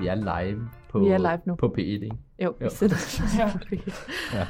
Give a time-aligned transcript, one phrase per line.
[0.00, 1.54] Vi er live på, Vi er live nu.
[1.54, 2.16] på P1, ikke?
[2.44, 2.70] Jo, vi Jo.
[2.70, 2.96] sidder
[4.34, 4.46] Ja.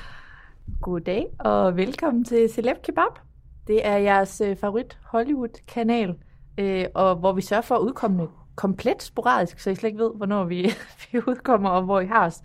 [0.80, 3.18] Goddag og velkommen til Celeb Kebab.
[3.66, 6.14] Det er jeres øh, favorit Hollywood-kanal,
[6.58, 10.12] øh, og hvor vi sørger for at udkomme komplet sporadisk, så I slet ikke ved,
[10.16, 10.62] hvornår vi,
[11.12, 12.42] vi udkommer og hvor I har os.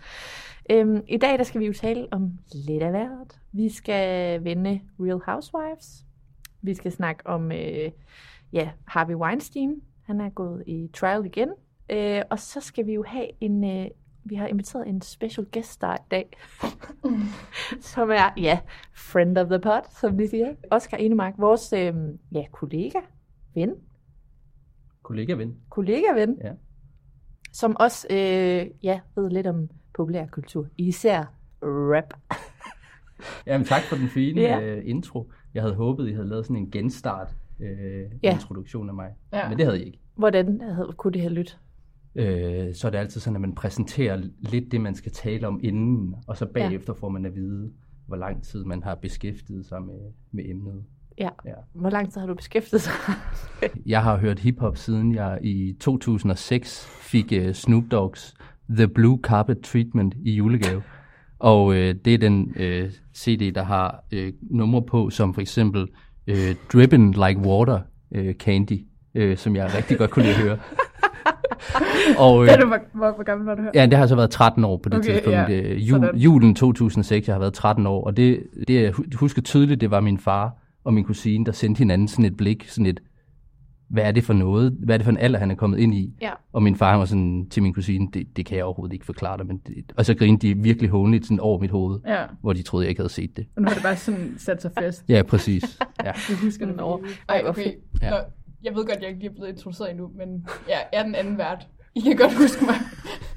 [0.69, 3.39] Øhm, I dag der skal vi jo tale om lidt af hvert.
[3.51, 6.05] Vi skal vende Real Housewives.
[6.61, 7.91] Vi skal snakke om øh,
[8.53, 9.75] ja, Harvey Weinstein.
[10.05, 11.49] Han er gået i trial igen.
[11.93, 13.63] Øh, og så skal vi jo have en...
[13.63, 13.87] Øh,
[14.25, 16.37] vi har inviteret en special guest star i dag,
[17.93, 18.59] som er, ja,
[18.95, 20.53] friend of the pod, som de siger.
[20.71, 21.93] Oscar Enemark, vores øh,
[22.31, 22.99] ja, kollega,
[23.55, 23.69] ven,
[25.03, 25.55] Kollega ven.
[25.69, 26.51] kollega-ven, Ja.
[27.53, 31.33] som også øh, ja, ved lidt om populærkultur, især
[31.63, 32.13] rap.
[33.47, 34.77] Jamen tak for den fine Ja.
[34.77, 35.31] uh, intro.
[35.53, 37.65] Jeg havde håbet, I havde lavet sådan en genstart Ja.
[38.23, 38.33] ja.
[38.33, 39.13] introduktion af mig.
[39.33, 39.49] Ja.
[39.49, 39.99] Men det havde I ikke.
[40.15, 41.59] Hvordan havde, kunne det have lyttet?
[42.16, 45.59] Øh, så er det altid sådan, at man præsenterer lidt det, man skal tale om
[45.63, 47.72] inden, og så bagefter får man at vide,
[48.07, 50.00] hvor lang tid man har beskæftiget sig med,
[50.31, 50.84] med emnet.
[51.18, 51.29] Ja.
[51.46, 51.53] Ja.
[51.73, 52.94] Hvor lang tid har du beskæftiget sig?
[53.85, 58.35] Jeg har hørt hiphop siden jeg i 2006 fik uh, Snoop Dogg's
[58.69, 60.84] The Blue Carpet Treatment i julegave.
[61.40, 65.81] Og uh, det er den uh, CD, der har uh, numre på, som for eksempel
[66.28, 67.79] uh, Drippin' Like Water
[68.18, 68.85] uh, Candy,
[69.19, 70.59] uh, som jeg rigtig godt kunne lide at høre.
[72.18, 73.72] og, Da du var, hvor, hvor gammel var du her?
[73.74, 75.38] Ja, det har så været 13 år på det Okay, tidspunkt.
[75.38, 75.46] ja.
[75.50, 75.74] Ja.
[75.75, 76.18] Jul, Sådan.
[76.19, 79.91] julen 2006, jeg har været 13 år, og det, det jeg hu- husker tydeligt, det
[79.91, 80.52] var min far
[80.84, 83.00] og min kusine, der sendte hinanden sådan et blik, sådan et,
[83.90, 84.78] hvad er det for noget?
[84.84, 86.14] Hvad er det for en alder, han er kommet ind i?
[86.22, 86.30] Ja.
[86.53, 89.06] Og min far han var sådan til min kusine, det, det kan jeg overhovedet ikke
[89.06, 92.24] forklare dig, men det, og så grinede de virkelig hånligt sådan over mit hoved, Ja.
[92.41, 93.46] hvor de troede, jeg ikke havde set det.
[93.56, 95.03] Og nu har det bare sådan sat sig fast.
[95.09, 95.80] Ja, præcis.
[96.03, 96.06] Ja.
[96.30, 96.97] Jeg husker det over.
[97.30, 97.72] Ej, hvor okay.
[98.02, 98.12] Ja.
[98.63, 101.38] Jeg ved godt, jeg ikke lige er blevet introduceret endnu, men jeg er den anden
[101.38, 101.68] vært.
[101.96, 102.75] I kan godt huske mig.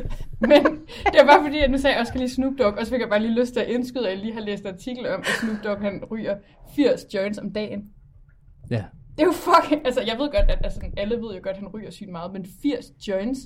[0.51, 0.65] men
[1.07, 3.01] det er bare fordi, at nu sagde jeg også lige Snoop Dogg, og så fik
[3.01, 5.21] jeg bare lige lyst til at indskyde, at jeg lige har læst en artikel om,
[5.21, 6.37] at Snoop Dogg han ryger
[6.77, 7.85] 80 joints om dagen.
[8.71, 8.85] ja.
[9.17, 9.87] Det er jo fucking...
[9.87, 12.33] Altså, jeg ved godt, at altså, alle ved jo godt, at han ryger sygt meget,
[12.33, 13.41] men 80 joints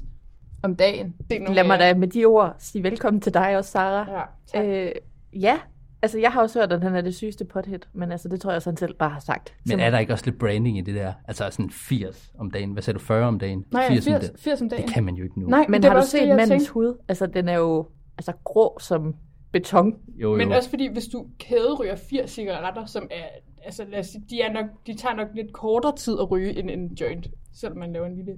[0.63, 1.15] om dagen.
[1.31, 4.13] Det er Lad mig da med de ord sige velkommen til dig også, Sara.
[4.13, 4.67] Ja, tak.
[4.67, 4.93] Øh,
[5.33, 5.59] ja,
[6.03, 8.51] altså jeg har også hørt, at han er det sygeste pothead, men altså det tror
[8.51, 9.55] jeg også, han selv bare har sagt.
[9.67, 11.13] Men er der ikke også lidt branding i det der?
[11.29, 12.73] Altså sådan 80 om dagen.
[12.73, 13.65] Hvad sagde du, 40 om dagen?
[13.73, 14.39] Nej, 80 om 80, dagen.
[14.39, 14.85] 80 om dagen.
[14.85, 15.47] Det kan man jo ikke nu.
[15.47, 16.73] Nej, Men det har du det, set jeg mandens tænkte.
[16.73, 16.97] hud?
[17.09, 19.15] Altså den er jo altså grå som
[19.53, 19.95] beton.
[20.17, 20.37] Jo, jo.
[20.37, 23.25] Men også fordi, hvis du kæderyger 80 cigaretter, som er,
[23.65, 26.59] altså lad os sige, de, er nok, de tager nok lidt kortere tid at ryge
[26.59, 28.33] end en joint, selvom man laver en lille,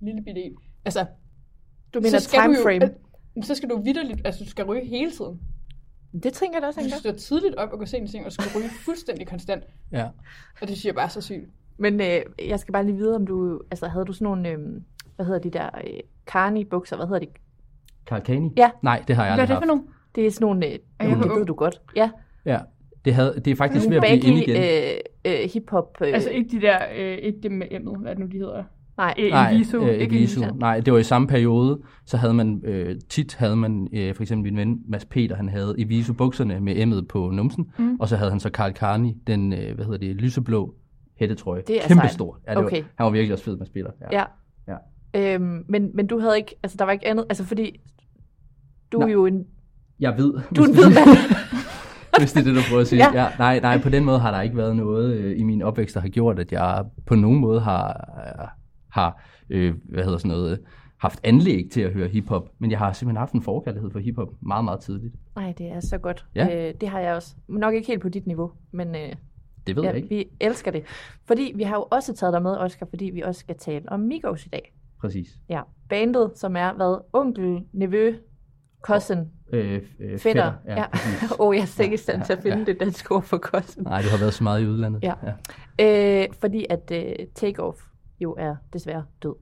[0.00, 0.52] lille bitte en.
[0.84, 1.06] Altså,
[1.94, 2.90] Du mener så skal time du øh,
[3.42, 5.40] så skal du vidderligt, altså du skal ryge hele tiden.
[6.22, 7.18] Det tænker jeg da også, Du han skal gør.
[7.18, 9.64] stå tidligt op og gå sent i seng, og skal ryge fuldstændig konstant.
[9.92, 10.08] Ja.
[10.62, 11.48] Og det siger bare så sygt.
[11.76, 14.58] Men øh, jeg skal bare lige vide, om du, altså havde du sådan nogle, øh,
[15.16, 17.26] hvad hedder de der, øh, carni-bukser, hvad hedder de?
[18.06, 18.52] Carl Kani?
[18.56, 18.70] Ja.
[18.82, 19.66] Nej, det har jeg Hvad er aldrig det for haft.
[19.66, 19.82] nogle?
[20.14, 20.80] Det er sådan nogle, øh, jeg
[21.10, 21.48] jo, for det ved ung?
[21.48, 21.80] du godt.
[21.96, 22.10] Ja,
[22.44, 22.58] Ja,
[23.04, 25.00] det, havde, det er faktisk ved nogle at blive inde igen.
[25.24, 25.96] øh, øh, hip-hop.
[26.00, 28.38] Øh, Altså ikke de der, øh, ikke dem med M'et, hvad er det nu, de
[28.38, 28.64] hedder?
[28.96, 29.14] Nej.
[29.18, 30.16] Øh, Nej, Eviso, øh, ikke.
[30.16, 30.40] Eviso.
[30.54, 34.22] Nej, det var i samme periode, så havde man, øh, tit havde man, øh, for
[34.22, 37.96] eksempel min ven Mads Peter, han havde Eviso bukserne med emmet på numsen, mm.
[38.00, 40.74] og så havde han så Karl Karni, den, øh, hvad hedder det, lyseblå
[41.18, 41.62] hættetrøje.
[41.66, 42.12] Det er Kæmpe sejt.
[42.12, 42.38] stor.
[42.46, 42.76] Ja, det Okay.
[42.82, 43.90] var, han var virkelig også fed, Mads Peter.
[44.12, 44.22] Ja.
[44.68, 45.34] Ja.
[45.34, 47.80] Øhm, men, men du havde ikke, altså der var ikke andet, altså fordi
[48.92, 49.08] du Nej.
[49.08, 49.44] er jo en,
[50.00, 50.32] Jeg ved.
[50.56, 51.18] du er en det- mand.
[52.18, 52.98] Hvis det er det, du prøver at sige.
[53.04, 53.12] Ja.
[53.14, 53.22] Ja.
[53.22, 55.94] Ja, nej, nej, på den måde har der ikke været noget øh, i min opvækst,
[55.94, 58.08] der har gjort, at jeg på nogen måde har,
[58.92, 60.60] har øh, hvad hedder sådan noget,
[60.98, 62.48] haft anlæg til at høre hiphop.
[62.58, 65.14] Men jeg har simpelthen haft en forkærlighed for hiphop meget, meget tidligt.
[65.36, 66.26] Nej, det er så godt.
[66.34, 66.68] Ja.
[66.68, 67.34] Øh, det har jeg også.
[67.48, 69.12] Nok ikke helt på dit niveau, men øh,
[69.66, 70.08] Det ved ja, jeg ikke.
[70.08, 70.82] vi elsker det.
[71.26, 74.00] Fordi vi har jo også taget dig med, Oscar, fordi vi også skal tale om
[74.00, 74.74] Migos i dag.
[75.00, 75.28] Præcis.
[75.48, 76.98] Ja, bandet, som er hvad?
[77.12, 78.14] Onkel, nevø,
[78.82, 79.18] cousin,
[79.52, 80.52] Øh, øh, fætter.
[80.66, 80.84] Ja, Ja.
[81.40, 82.64] Åh, oh, jeg er sikkert i stand Ja, til at finde ja.
[82.64, 83.82] det danske ord for cousin.
[83.82, 85.02] Nej, du har været så meget i udlandet.
[85.02, 85.14] Ja.
[86.22, 87.78] Øh, fordi at øh, Takeoff
[88.22, 89.34] jo er desværre død.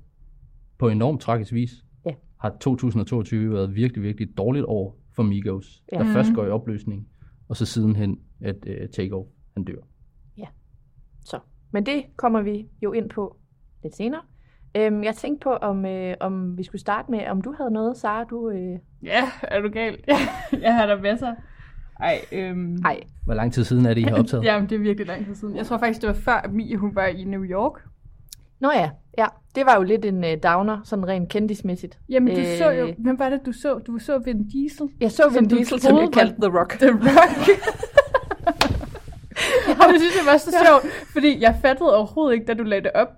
[0.79, 1.71] På enormt tragisk vis
[2.07, 2.15] Ja.
[2.41, 5.99] har 2022 været virkelig, virkelig et dårligt år for Migos, Ja.
[5.99, 7.09] der først går i opløsning,
[7.49, 9.77] og så sidenhen, at øh, Takeoff, han dør.
[11.25, 11.39] Så.
[11.71, 13.37] Men det kommer vi jo ind på
[13.83, 14.21] lidt senere.
[14.77, 17.97] Øhm, jeg tænkte på, om, øh, om vi skulle starte med, om du havde noget,
[17.97, 18.51] Sara, du...
[18.51, 18.79] Øh...
[19.03, 20.05] Ja, er du gal?
[20.63, 21.35] jeg har der masser.
[22.01, 22.77] Ej, øhm...
[22.85, 24.45] Ej, Hvor lang tid siden er det, I har optaget?
[24.45, 25.57] Jamen, det er virkelig lang tid siden.
[25.57, 27.87] Jeg tror faktisk, det var før Mie, hun var i New York.
[28.61, 29.27] Nå ja, ja.
[29.55, 31.99] Det var jo lidt en uh, downer, sådan rent kendismæssigt.
[32.09, 32.95] Jamen, du Øh, så jo...
[32.99, 33.79] Hvem var det, du så?
[33.79, 34.89] Du så Vin Diesel.
[35.01, 36.79] Jeg så Vin Diesel, som jeg kaldte The Rock.
[36.79, 37.49] The Rock.
[39.81, 42.83] Og det synes jeg var så sjovt, fordi jeg fattede overhovedet ikke, da du lagde
[42.83, 43.09] det op.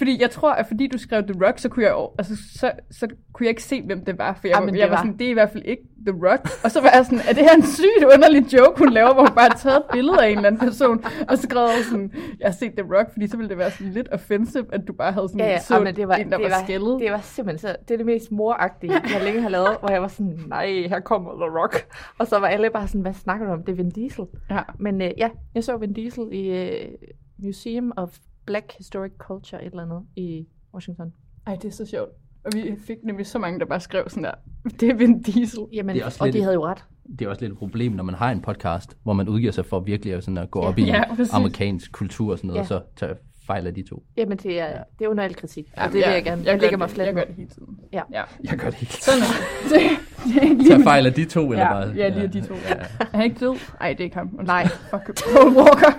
[0.00, 3.06] Fordi jeg tror, at fordi du skrev The Rock, så kunne jeg, altså, så, så
[3.32, 4.32] kunne jeg ikke se, hvem det var.
[4.40, 5.82] For jeg, Ah, var, men jeg var var- sådan, det er i hvert fald ikke
[6.06, 6.48] The Rock.
[6.64, 9.22] Og så var jeg sådan, er det her en sygt underlig joke, hun laver, hvor
[9.26, 11.84] hun bare har taget et billede af en eller anden person, og så skrev jeg
[11.90, 14.80] sådan, jeg har set The Rock, fordi så ville det være sådan lidt offensive, at
[14.88, 16.50] du bare havde sådan Ja, ja, så ah, men det var, en, der det, var,
[16.56, 17.00] var, skældet.
[17.00, 20.02] det var simpelthen så, det er det mest moragtige, jeg længe har lavet, hvor jeg
[20.02, 21.74] var sådan, nej, her kommer The Rock.
[22.18, 24.24] Og så var alle bare sådan, hvad snakker du om, det er Vin Diesel.
[24.50, 24.60] Ja.
[24.78, 26.88] Men øh, ja, jeg så Vin Diesel i øh,
[27.44, 28.08] Museum of
[28.50, 31.12] Black Historic Culture, et eller andet, i Washington.
[31.46, 32.10] Ej, det er så sjovt.
[32.44, 34.30] Og vi fik nemlig så mange, der bare skrev sådan der,
[34.80, 35.60] det er Vin Diesel.
[35.72, 36.84] Jamen, Det er også og lidt de havde jo ret.
[37.18, 39.66] det er også lidt et problem, når man har en podcast, hvor man udgiver sig
[39.66, 41.32] for virkelig at, sådan at gå op i Ja, præcis.
[41.34, 42.62] amerikansk kultur og sådan noget, Ja.
[42.62, 43.14] og så tager
[43.46, 44.02] fejl af de to.
[44.16, 44.78] Jamen, det er, ja.
[44.98, 45.72] det er under al kritik.
[45.76, 46.42] Ja, og det ja, vil jeg gerne.
[46.44, 47.78] Jeg, gør lægger det- mig fladt Jeg gør det hele tiden.
[47.92, 48.02] Ja.
[48.12, 48.22] ja.
[48.44, 48.92] Jeg gør det helt.
[48.92, 49.24] Sådan er
[49.68, 49.78] det.
[49.78, 51.88] det, det er mit- fejl af de to, eller Ja, bare?
[51.96, 52.54] ja, lige af de to.
[52.54, 52.74] Ja.
[53.00, 53.56] Er han ikke død?
[53.80, 54.38] Nej, det er ikke ham.
[54.44, 54.66] Nej.
[54.66, 55.92] Fuck, Paul Walker.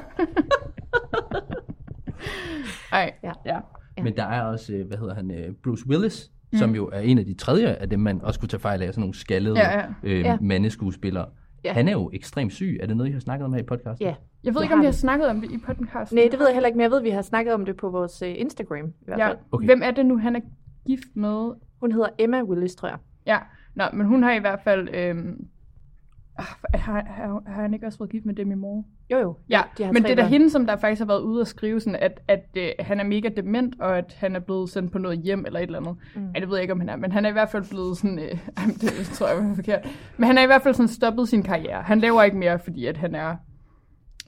[2.92, 3.32] Ej, Ja.
[3.46, 3.60] ja.
[4.04, 6.58] Men der er også, øh, hvad hedder han, øh, Bruce Willis, mm.
[6.58, 8.88] som jo er en af de tredje af dem, man også kunne tage fejl af,
[8.88, 9.86] sådan nogle skaldede Ja, ja.
[10.04, 10.38] Øh, Ja.
[10.42, 11.26] mandeskuespillere.
[11.64, 11.74] Ja.
[11.74, 12.78] Han er jo ekstremt syg.
[12.82, 14.08] Er det noget, I har snakket om her i podcasten?
[14.08, 14.16] Ja.
[14.44, 16.18] Jeg ved ikke, om vi har snakket om det i podcasten.
[16.18, 17.78] Nej, det ved jeg heller ikke, men jeg ved, at vi har snakket om det
[17.78, 18.86] på vores øh, Instagram.
[18.88, 19.28] I hvert Ja.
[19.28, 19.38] fald.
[19.52, 19.66] Okay.
[19.66, 20.40] Hvem er det nu, han er
[20.88, 21.52] gift med?
[21.80, 22.98] Hun hedder Emma Willis, tror jeg.
[23.26, 23.38] Ja,
[23.76, 24.88] Nå, men hun har i hvert fald...
[26.38, 28.84] Ah, har, har, har han ikke også været gift med Demi Moore?
[29.12, 29.38] Jo, jo.
[29.50, 31.48] Ja, de har men det er da hende, som der faktisk har været ude og
[31.48, 34.92] skrive, sådan, at, at øh, han er mega dement, og at han er blevet sendt
[34.92, 35.96] på noget hjem eller et eller andet.
[36.16, 36.31] Mm.
[36.36, 37.98] Ja, det ved jeg ikke, om han er, men han er i hvert fald blevet
[37.98, 38.19] sådan...
[38.19, 39.88] Øh, jamen, det tror jeg var forkert.
[40.18, 41.81] Men han er i hvert fald sådan stoppet sin karriere.
[41.81, 43.36] Han laver ikke mere, fordi at han er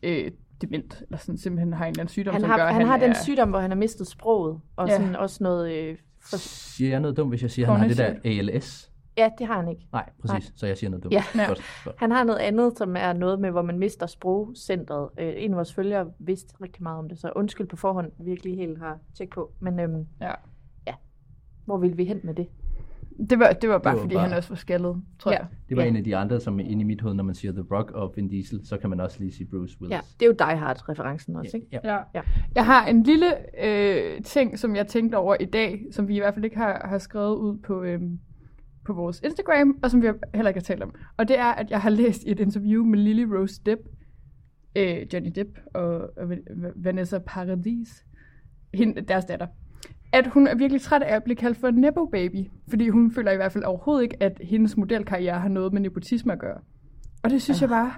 [0.04, 0.32] øh,
[0.62, 2.88] dement, eller sådan simpelthen har en eller anden sygdom, Han som har, gør, han, han
[2.88, 4.96] har den er, sygdom, hvor han har mistet sproget, og Ja.
[4.96, 5.72] sådan også noget...
[5.74, 5.96] Øh,
[6.30, 8.14] for, Siger jeg noget dumt, hvis jeg siger, at han har det der
[8.54, 8.92] ALS?
[9.18, 9.88] Ja, det har han ikke.
[9.92, 10.54] Nej, præcis.
[10.56, 11.14] Så jeg siger noget dumt.
[11.14, 11.24] Ja.
[11.36, 11.46] Ja.
[11.48, 11.96] Godt, godt.
[12.00, 15.10] Han har noget andet, som er noget med, hvor man mister sprogcentret.
[15.20, 18.58] Øh, en af vores følgere vidste rigtig meget om det, så undskyld på forhånd, virkelig
[18.58, 19.52] helt har tjek på.
[19.60, 20.32] Men øhm, Ja.
[21.66, 22.48] hvor vil vi hen med det?
[23.30, 25.38] Det var, det var bare, Det var fordi bare- han også var skaldet, tror Ja.
[25.38, 25.48] jeg.
[25.70, 25.90] Det var Ja.
[25.90, 28.14] en af de andre, som inde i mit hoved, når man siger The Rock og
[28.16, 29.96] Vin Diesel, så kan man også lige sige Bruce Willis.
[29.96, 31.68] Ja, det er jo Die Hard-referencen også, ikke?
[31.72, 31.80] Ja.
[31.84, 32.00] Ja.
[32.16, 32.22] Ja.
[32.56, 33.26] Jeg har en lille
[33.66, 36.82] øh, ting, som jeg tænkte over i dag, som vi i hvert fald ikke har,
[36.88, 38.20] har skrevet ud på, øhm,
[38.86, 40.94] på vores Instagram, og som vi heller ikke har talt om.
[41.18, 43.82] Og det er, at jeg har læst i et interview med Lily Rose Depp,
[44.78, 45.86] øh, Johnny Depp og,
[46.18, 48.06] og Va- Vanessa Paradis,
[48.74, 49.48] hende, deres datter,
[50.14, 53.12] at hun er virkelig træt af at blive kaldt for en nepo baby, fordi hun
[53.12, 56.60] føler i hvert fald overhovedet ikke, at hendes modelkarriere har noget med nepotisme at gøre.
[57.24, 57.94] Og det synes jeg bare,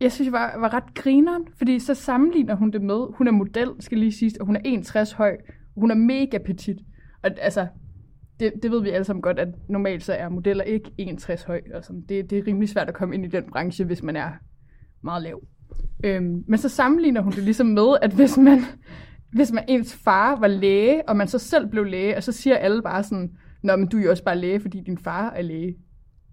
[0.00, 3.32] jeg synes, jeg var, var ret grineren, fordi så sammenligner hun det med, hun er
[3.32, 5.36] model, skal lige sige, og hun er 61 høj,
[5.76, 6.76] hun er mega petit.
[7.22, 7.66] Og altså,
[8.44, 11.60] det, det ved vi alle sammen godt, at normalt så er modeller ikke 61 høj.
[11.74, 12.00] Og sådan.
[12.08, 14.30] Det, det er rimelig svært at komme ind i den branche, hvis man er
[15.02, 15.42] meget lav.
[16.04, 18.60] Øhm, men så sammenligner hun det ligesom med, at hvis man,
[19.32, 22.56] hvis man ens far var læge, og man så selv blev læge, og så siger
[22.56, 23.30] alle bare sådan,
[23.64, 25.76] Nå, men du er jo også bare læge, fordi din far er læge.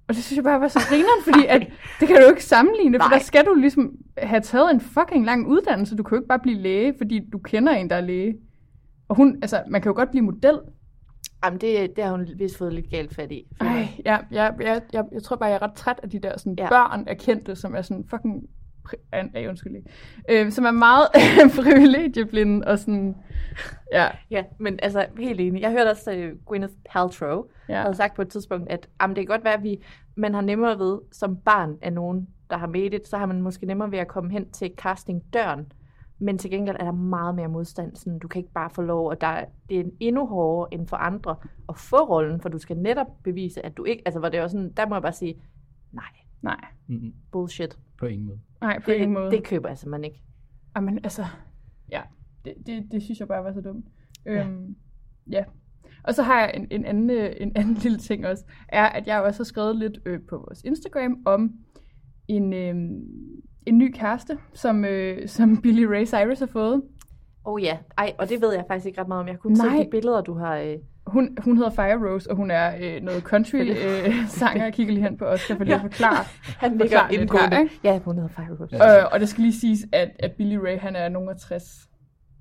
[0.08, 1.62] Og det synes jeg bare var så grineren, fordi at,
[2.00, 3.18] det kan du ikke sammenligne, for Nej.
[3.18, 5.96] der skal du ligesom have taget en fucking lang uddannelse.
[5.96, 8.36] Du kan jo ikke bare blive læge, fordi du kender en, der er læge.
[9.08, 10.60] Og hun, altså, man kan jo godt blive model.
[11.46, 13.46] Jamen, det, det har hun vist fået lidt galt fat i.
[13.62, 16.38] Ej, ja, jeg, jeg, jeg, jeg tror bare, jeg er ret træt af de der
[16.38, 16.70] sådan, Ja.
[16.70, 18.50] børn af kendte, som er sådan fucking...
[19.13, 19.75] Ej, undskyld.
[20.30, 21.08] Øh, som er meget
[21.63, 23.16] privilegieblinde og sådan...
[23.92, 25.62] Ja, Ja, men altså, helt enig.
[25.62, 27.82] Jeg hørte også, at Gwyneth Paltrow ja.
[27.82, 29.84] havde sagt på et tidspunkt, at jamen, det kan godt være, at vi,
[30.16, 33.42] man har nemmere ved, som barn af nogen, der har made it, så har man
[33.42, 35.72] måske nemmere ved at komme hen til castingdøren.
[36.22, 37.96] Men til gengæld er der meget mere modstand.
[37.96, 40.88] Sådan, du kan ikke bare få lov, og der, er- det er endnu hårdere end
[40.88, 41.36] for andre
[41.70, 44.01] at få rollen, for du skal netop bevise, at du ikke...
[44.06, 45.42] Altså, hvor det jo sådan, der må jeg bare sige,
[45.92, 46.04] nej,
[46.42, 47.13] Nej, Mm-mm.
[47.32, 47.78] bullshit.
[48.00, 48.40] På ingen måde.
[48.62, 49.25] nej, på ingen måde.
[49.25, 50.22] Det, det køber jeg simpelthen ikke.
[50.75, 51.25] Jamen, altså,
[51.92, 52.01] ja,
[52.46, 53.86] det, det, det synes jeg bare var så dumt.
[54.25, 54.75] Øhm,
[55.32, 55.44] ja.
[56.04, 59.08] Og så har jeg en, en, anden, øh, en anden lille ting også, er, at
[59.08, 61.54] jeg også har skrevet lidt øh, på vores Instagram om
[62.28, 62.75] en, øh,
[63.65, 66.82] en ny kæreste, som, øh, som Billy Ray Cyrus har fået.
[67.46, 69.27] Oh ja, ej, og det ved jeg faktisk ikke ret meget om.
[69.27, 69.84] Jeg kunne se Nej.
[69.84, 70.58] de billeder, du har...
[70.58, 70.75] Øh...
[71.08, 74.63] Hun, hun hedder Fire Rose, og hun er øh, noget country-sanger.
[74.63, 76.25] jeg kigger lige hen på Oscar for lige at forklare.
[76.63, 77.56] Han ligger indgående.
[77.56, 77.80] her, ikke?
[77.84, 78.75] Ja, hun hedder Fire Rose.
[78.75, 81.89] Øh, og det skal lige siges, at, at Billy Ray, han er nogen af 60,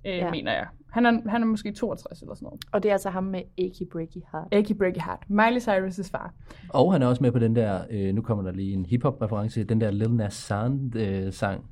[0.07, 0.31] øh, ja.
[0.31, 0.67] mener jeg.
[0.93, 2.61] Han er, han er måske 62 eller sådan noget.
[2.73, 4.49] Og det er altså ham med Achy Breaky Heart.
[4.53, 5.23] Achy Breaky Heart.
[5.29, 6.35] Miley Cyrus' far.
[6.69, 9.65] Og han er også med på den der, øh, nu kommer der lige en hip-hop-reference,
[9.65, 11.65] den der Lil Nas San øh, sang.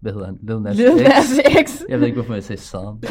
[0.00, 0.38] Hvad hedder han?
[0.42, 1.00] Lil Nas Lil X.
[1.02, 1.82] Nas X.
[1.88, 2.80] Jeg ved ikke, hvorfor jeg sagde San.
[2.80, 3.08] Det,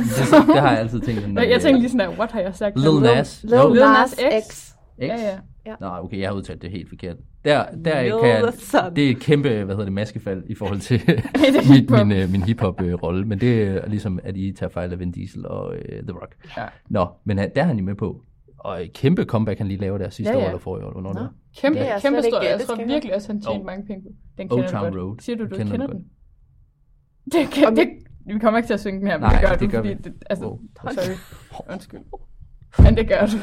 [0.47, 1.37] det har jeg altid tænkt sådan.
[1.53, 2.79] Jeg tænkte lige sådan der, what har jeg sagt?
[2.79, 3.43] Lil Nas.
[3.43, 4.47] Lil Jo, Lil Nas Nas X.
[4.47, 4.55] X.
[4.55, 4.73] X.
[4.99, 5.37] Ja, ja.
[5.65, 5.75] Ja.
[5.79, 7.17] Nå, okay, jeg har udtalt det helt forkert.
[7.45, 8.53] Der, der Lil kan jeg,
[8.95, 12.07] det er et kæmpe, hvad hedder det, maskefald i forhold til er min, hiphop.
[12.07, 13.25] min, øh, min hiphop-rolle.
[13.25, 16.35] Men det er ligesom, at I tager fejl af Vin Diesel og øh, The Rock.
[16.57, 16.65] Ja.
[16.89, 18.21] Nå, men han, der er han jo med på.
[18.57, 20.47] Og et kæmpe comeback, han lige laver der sidste Ja, år ja.
[20.47, 20.91] eller forrige år.
[20.91, 21.19] Hvornår Nå.
[21.19, 21.29] det.
[21.57, 22.41] Kæmpe, Det er kæmpe stor.
[22.43, 23.65] Jeg tror virkelig også, han tjente Oh.
[23.65, 24.09] mange penge på.
[24.37, 25.03] Den Old kender du Town godt.
[25.03, 25.15] Road.
[25.19, 26.05] Siger du, du Kender kender, den den?
[27.31, 27.87] Det kan, det,
[28.33, 29.77] vi kommer ikke til at synge den her, men Nej, det gør det du, gør
[29.77, 29.95] fordi vi.
[30.03, 30.59] det, altså, Wow.
[30.91, 31.15] sorry,
[31.73, 31.99] undskyld.
[32.79, 33.37] Men det gør du.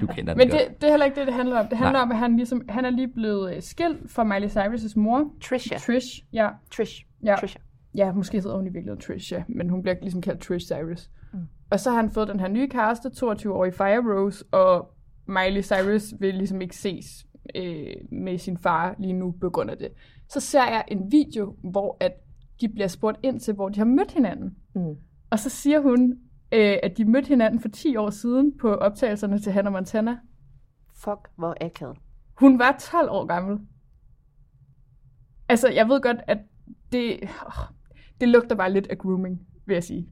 [0.00, 0.62] Du kender den Men godt.
[0.68, 1.66] det, det er heller ikke det, det handler om.
[1.66, 2.02] Det handler Nej.
[2.02, 5.76] om, at han, ligesom, han er lige blevet øh, skilt fra Miley Cyrus' mor, Trisha.
[5.78, 6.24] Trish.
[6.32, 7.06] Ja, Trish.
[7.24, 7.36] ja.
[7.40, 7.58] Trisha.
[7.94, 9.42] Ja, måske hedder hun i virkeligheden Trish, ja.
[9.48, 11.10] Men hun bliver ligesom kaldt Trish Cyrus.
[11.32, 11.38] Mm.
[11.70, 14.94] Og så har han fået den her nye kæreste, 22-årig Fire Rose, og
[15.26, 19.76] Miley Cyrus vil ligesom ikke ses øh, med sin far lige nu på grund af
[19.78, 19.88] det.
[20.28, 22.12] Så ser jeg en video, hvor at
[22.60, 24.54] de bliver spurgt ind til, hvor de har mødt hinanden.
[24.74, 24.94] Mm.
[25.30, 26.14] Og så siger hun,
[26.54, 30.18] øh, at de mødte hinanden for 10 år siden på optagelserne til Hannah Montana.
[30.96, 31.98] Fuck, hvor akavet.
[32.34, 33.58] Hun var 12 år gammel.
[35.48, 36.38] Altså, jeg ved godt, at
[36.92, 37.64] det, åh,
[38.20, 40.08] det lugter bare lidt af grooming, vil jeg sige.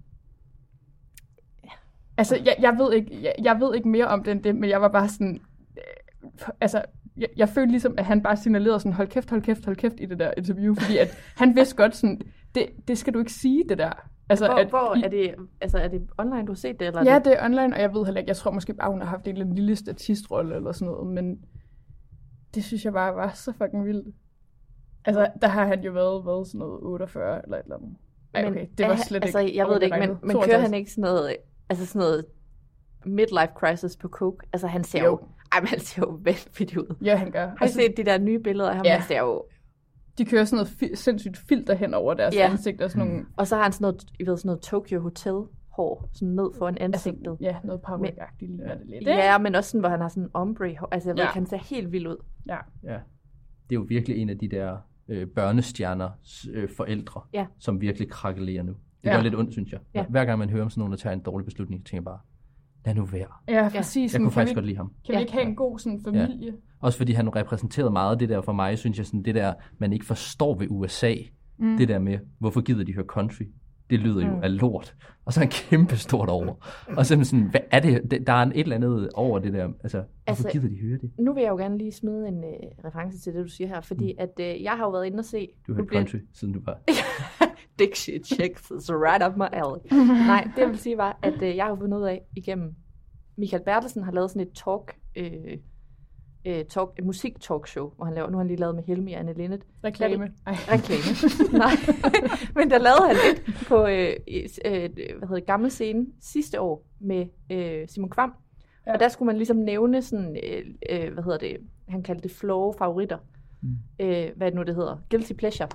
[2.16, 4.70] Altså, jeg, jeg, ved ikke, jeg, jeg ved ikke mere om det end det, men
[4.70, 5.40] jeg var bare sådan...
[5.76, 6.82] Øh, altså,
[7.16, 9.94] jeg, jeg følte ligesom, at han bare signalerede sådan, hold kæft, hold kæft, hold kæft
[10.00, 12.20] i det der interview, fordi at han vidste godt sådan,
[12.54, 13.92] det, det skal du ikke sige, det der.
[14.28, 16.86] Altså, Hvor, at hvor er det, altså er det online, du har set det?
[16.86, 17.32] Eller er Ja, det...
[17.38, 19.32] er online, og jeg ved heller ikke, jeg tror måske bare, hun har haft en
[19.32, 21.38] eller anden lille statistrolle eller sådan noget, men
[22.54, 24.14] det synes jeg bare var så fucking vildt.
[25.04, 27.96] Altså, der har han jo været, været sådan noget 48 eller et eller andet.
[28.34, 30.74] Ej, okay, det var slet altså, ikke jeg ved det ikke, men, men kører han
[30.74, 31.36] ikke sådan noget,
[31.68, 32.24] altså sådan noget
[33.06, 34.46] midlife crisis på coke?
[34.52, 35.20] Altså han ser jo, Jo.
[35.52, 36.96] ej, men han ser jo vanvittigt ud.
[37.04, 37.50] Ja, han gør.
[37.58, 38.84] Har I set de der nye billeder af ham?
[38.84, 38.92] Ja.
[38.92, 39.44] Han ser jo,
[40.18, 42.48] De kører sådan noget fi- sindssygt filter hen over deres Ja.
[42.50, 43.24] ansigt og sådan nogle...
[43.36, 45.34] og så har han sådan noget, I ved, sådan noget Tokyo Hotel
[45.68, 47.30] hår, sådan ned foran ansigtet.
[47.30, 49.04] Altså, ja, noget paranoid-agtigt ligner det lidt.
[49.06, 50.88] ja, men også sådan, hvor han har sådan en ombre hår.
[50.92, 51.28] Altså jeg ved Ja.
[51.28, 52.16] ikke, han ser helt vild ud.
[52.48, 52.56] ja.
[52.84, 52.98] Ja.
[53.70, 54.76] Det er jo virkelig en af de der
[55.08, 57.46] øh, børnestjerners øh, forældre, Ja.
[57.58, 58.72] som virkelig krakelerer nu.
[58.72, 59.14] Det Ja.
[59.14, 59.80] gør lidt ondt, synes jeg.
[59.94, 60.04] Ja.
[60.08, 62.18] Hver gang man hører om sådan nogen, der tager en dårlig beslutning, tænker jeg bare,
[62.86, 63.26] lad nu være.
[63.48, 64.12] Ja, præcis.
[64.12, 64.92] Jeg kunne kan faktisk vi, godt lide ham.
[65.06, 66.52] Kan vi ikke have en god sådan, familie?
[66.80, 69.92] Også fordi han repræsenterede meget det der for mig, synes jeg, sådan det der, man
[69.92, 71.14] ikke forstår ved USA.
[71.58, 71.76] Mm.
[71.76, 73.42] Det der med, hvorfor gider de høre country?
[73.90, 74.42] Det lyder jo Mm.
[74.42, 74.94] af lort.
[75.24, 76.54] Og så er han kæmpe stort over.
[76.96, 78.26] Og så sådan, hvad er det?
[78.26, 79.64] Der er en et eller andet over det der.
[79.64, 81.10] Altså, hvorfor Altså, gider de høre det?
[81.18, 83.80] Nu vil jeg jo gerne lige smide en øh, reference til det, du siger her,
[83.80, 85.48] fordi at øh, jeg har jo været inde og se...
[85.66, 86.78] Du har hørt bliver- country, siden du var...
[87.78, 89.80] Dick shit chicks is right up my alley.
[90.26, 92.74] Nej, det jeg vil sige var, at øh, jeg har fundet ud af igennem...
[93.36, 95.58] Michael Bertelsen har lavet sådan et talk, øh,
[96.46, 99.12] øh, talk, et musik talkshow, hvor han laver, nu har han lige lavet med Helmi
[99.12, 99.62] og Anne Linnet.
[99.84, 100.32] Reklame.
[100.46, 100.54] Ej.
[100.68, 101.12] Reklame.
[101.64, 101.72] Nej,
[102.56, 104.12] men der lavede han et på øh,
[104.64, 108.32] øh, hvad hedder gammel scene sidste år med øh, Simon Kvam.
[108.86, 108.90] Ja.
[108.90, 108.94] Ja.
[108.94, 111.56] Og der skulle man ligesom nævne sådan, øh, øh, hvad hedder det,
[111.88, 113.18] han kaldte det flow favoritter.
[113.62, 113.68] Mm.
[114.00, 114.96] Øh, hvad er det nu, det hedder?
[115.10, 115.68] Guilty pleasure.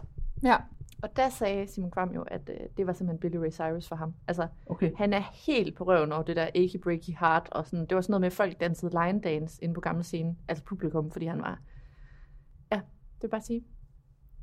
[0.43, 0.55] Ja.
[1.03, 3.95] Og der sagde Simon Kvam jo, at øh, det var simpelthen Billy Ray Cyrus for
[3.95, 4.13] ham.
[4.27, 4.91] Altså, Okay.
[4.97, 8.01] han er helt på røven over det der achy breaky heart, og sådan, det var
[8.01, 11.25] sådan noget med, at folk dansede line dance inde på gamle scene, altså publikum, fordi
[11.25, 11.61] han var,
[12.71, 12.75] ja,
[13.15, 13.63] det vil bare sige.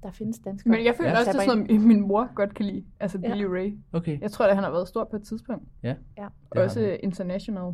[0.03, 0.71] der findes danskere.
[0.71, 1.19] Men jeg føler Ja.
[1.19, 2.85] også, det er sådan noget, min mor godt kan lide.
[3.01, 3.33] Altså Ja.
[3.33, 3.79] Billy Ray.
[3.93, 4.21] Okay.
[4.21, 5.69] Jeg tror, at han har været stor på et tidspunkt.
[5.83, 5.95] Ja.
[6.19, 6.29] Ja.
[6.51, 7.73] Også international.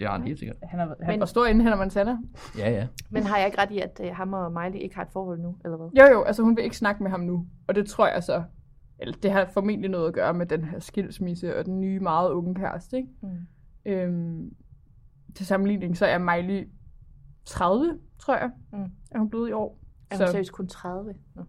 [0.00, 0.56] Det har han helt sikkert.
[0.62, 2.18] Han, har, han Men- var stor inden Hannah Montana.
[2.58, 2.86] Ja, ja.
[3.10, 5.40] Men har jeg ikke ret i, at øh, ham og Miley ikke har et forhold
[5.40, 5.88] nu, eller hvad?
[5.98, 7.46] Jo, jo, altså hun vil ikke snakke med ham nu.
[7.68, 8.42] Og det tror jeg så,
[8.98, 12.30] eller det har formentlig noget at gøre med den her skilsmisse og den nye meget
[12.30, 13.08] unge kæreste, ikke?
[13.22, 13.38] Mm.
[13.86, 14.54] Øhm,
[15.34, 16.68] til sammenligning, så er Miley
[17.44, 18.84] 30, tror jeg, Mm.
[19.10, 19.78] er hun blevet i år.
[20.10, 21.14] Er hun seriøst kun 30?
[21.34, 21.42] Nå.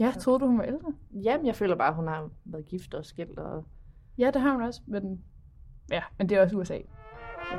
[0.00, 0.92] ja, troede du, hun var ældre?
[1.24, 3.38] Jamen, jeg føler bare, at hun har været gift og skilt.
[3.38, 3.64] Og...
[4.18, 5.20] Ja, det har hun også, men,
[5.90, 6.78] ja, men det er også USA.
[7.46, 7.52] Nu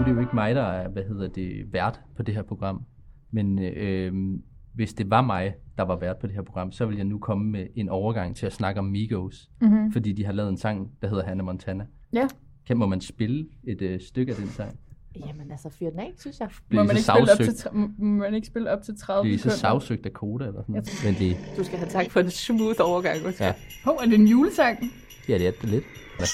[0.00, 2.84] er det jo ikke mig, der er, hvad hedder det, vært på det her program.
[3.30, 4.38] Men øh,
[4.74, 7.18] hvis det var mig, der var vært på det her program, så vil jeg nu
[7.18, 9.50] komme med en overgang til at snakke om Migos.
[9.60, 9.92] Mm-hmm.
[9.92, 11.86] Fordi de har lavet en sang, der hedder Hannah Montana.
[12.12, 12.28] Ja.
[12.66, 14.78] Kan, må man spille et øh, stykke af den sang?
[15.16, 16.48] Jamen, altså, fyr den af, synes jeg.
[16.70, 19.34] Må man, så ikke spille op til, må man ikke spille op til 30 Bliver
[19.36, 21.00] I så sagsøgt af Koda eller sådan noget?
[21.04, 23.24] Men det, Du skal have tak for en smooth overgang.
[23.26, 23.46] Undskyld.
[23.46, 23.54] ja.
[23.84, 24.92] Hov, er det en julesang?
[25.28, 25.84] ja, det er det lidt.
[26.20, 26.24] Ja.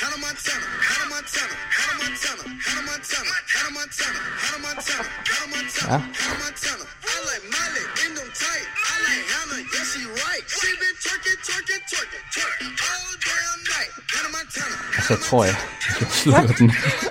[0.00, 0.66] Hannah Montana.
[0.88, 1.54] Hannah Montana.
[1.76, 2.44] Hannah Montana.
[2.66, 3.32] Hannah Montana.
[3.52, 4.20] Hannah Montana.
[4.34, 4.49] Hannah Montana.
[4.70, 5.98] Ja.
[6.20, 6.84] Hannah Montana.
[7.12, 8.66] I like Miley in them tight.
[8.92, 9.60] I like Hannah.
[9.74, 10.44] Yeah, she right.
[10.58, 13.92] She been twerking, twerking, twerking, twerking all damn night.
[14.14, 14.76] Hannah Montana.
[15.08, 15.56] Så tror jeg,
[16.00, 16.68] jeg slutter den.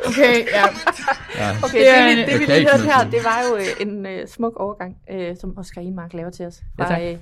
[0.09, 0.65] Okay, ja.
[1.65, 4.55] Okay, Det det, det, vi lige hørte her, det var jo øh, en øh, smuk
[4.55, 6.57] overgang, øh, som Oscar Inmark laver til os.
[6.77, 7.01] Ja, Fra, tak.
[7.01, 7.17] øh,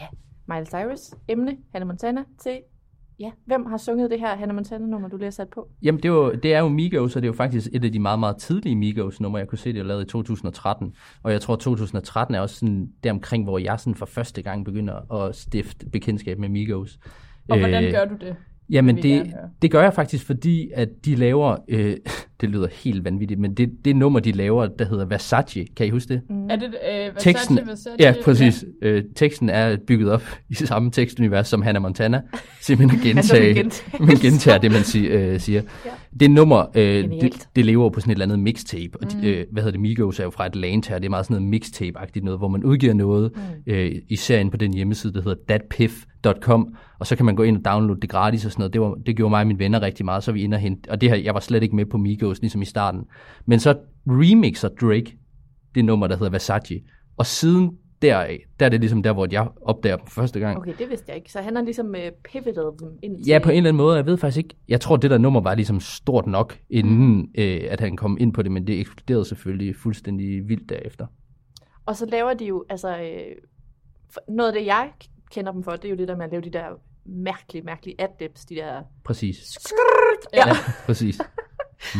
[0.00, 0.06] ja,
[0.48, 2.56] Miley Cyrus, emne, Hannah Montana, til,
[3.20, 5.68] ja, hvem har sunget det her Hannah Montana-nummer, du lige har sat på?
[5.82, 7.92] Jamen, det er, jo, det er jo Migos, og det er jo faktisk et af
[7.92, 10.94] de meget, meget tidlige Migos-numre, jeg kunne se, det er lavet i 2013.
[11.22, 15.12] Og jeg tror, 2013 er også sådan deromkring, hvor jeg sådan for første gang begynder
[15.12, 16.98] at stifte bekendtskab med Migos.
[17.48, 18.36] Og hvordan Øh, gør du det?
[18.70, 21.96] Jamen, det, det gør jeg faktisk, fordi at de laver, øh,
[22.40, 25.90] det lyder helt vanvittigt, men det, det nummer, de laver, der hedder Versace, kan I
[25.90, 26.22] huske det?
[26.30, 26.50] Mm.
[26.50, 26.70] Er det øh,
[27.14, 27.96] Versace, Teksten, Versace?
[27.98, 28.64] ja, præcis.
[28.82, 32.22] Øh, teksten er bygget op i samme tekstunivers som Hannah Montana.
[32.60, 34.04] Simpelthen at Altså, gentage, gentager.
[34.06, 35.62] man gentager det, man sig, øh, siger.
[35.84, 35.90] Ja.
[36.20, 38.98] Det nummer, øh, det, det lever på sådan et eller andet mixtape.
[39.02, 41.26] Og de, øh, hvad hedder det, Migos er jo fra Atlanta, og det er meget
[41.26, 43.32] sådan noget mixtape-agtigt noget, hvor man udgiver noget,
[43.66, 47.56] øh, især inde på den hjemmeside, der hedder datpiff.com, og så kan man gå ind
[47.56, 48.72] og downloade det gratis og sådan noget.
[48.72, 50.90] Det, var, det gjorde mig og mine venner rigtig meget, så vi inde og hente,
[50.90, 53.04] og det her, jeg var slet ikke med på Migos, ligesom i starten.
[53.46, 55.18] Men så remixer Drake
[55.74, 56.82] det nummer, der hedder Versace.
[57.16, 60.58] Og siden deraf, der er det ligesom der, hvor jeg opdager dem første gang.
[60.58, 61.32] Okay, det vidste jeg ikke.
[61.32, 63.26] Så han har ligesom øh, pivotet dem ind til...
[63.26, 63.96] Ja, på en eller anden måde.
[63.96, 64.56] Jeg ved faktisk ikke.
[64.68, 68.32] Jeg tror, det der nummer var ligesom stort nok, inden øh, at han kom ind
[68.32, 71.06] på det, men det eksploderede selvfølgelig fuldstændig vildt derefter.
[71.86, 73.36] Og så laver de jo, altså, øh,
[74.28, 74.90] noget af det, jeg
[75.30, 76.66] kender dem for, det er jo det der med at lave de der
[77.04, 78.82] mærkelige, mærkelige adlibs, de der...
[79.04, 79.58] Præcis.
[80.34, 80.54] Ja, Ja,
[80.86, 81.18] præcis.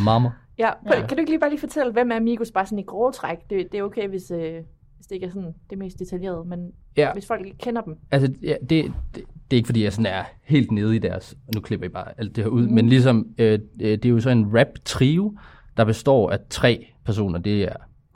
[0.05, 0.31] Mamma.
[0.59, 0.71] ja.
[0.87, 1.07] Ja.
[1.07, 3.39] Kan du ikke lige bare lige fortælle, hvem er Migos bare sådan i grove træk?
[3.51, 4.55] Det, det er okay, hvis, øh,
[4.97, 7.13] hvis det ikke er sådan det mest detaljerede, men Ja.
[7.13, 7.97] hvis folk ikke kender dem.
[8.11, 11.37] Altså, ja, det, det, det er ikke fordi, jeg sådan er helt nede i deres...
[11.55, 12.67] Nu klipper jeg bare alt det her ud.
[12.67, 15.39] Men ligesom, øh, øh, det er jo så en rap-trio,
[15.77, 17.39] der består af tre personer.
[17.39, 17.73] Det er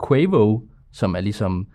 [0.07, 0.59] Quavo,
[0.91, 1.67] som er ligesom...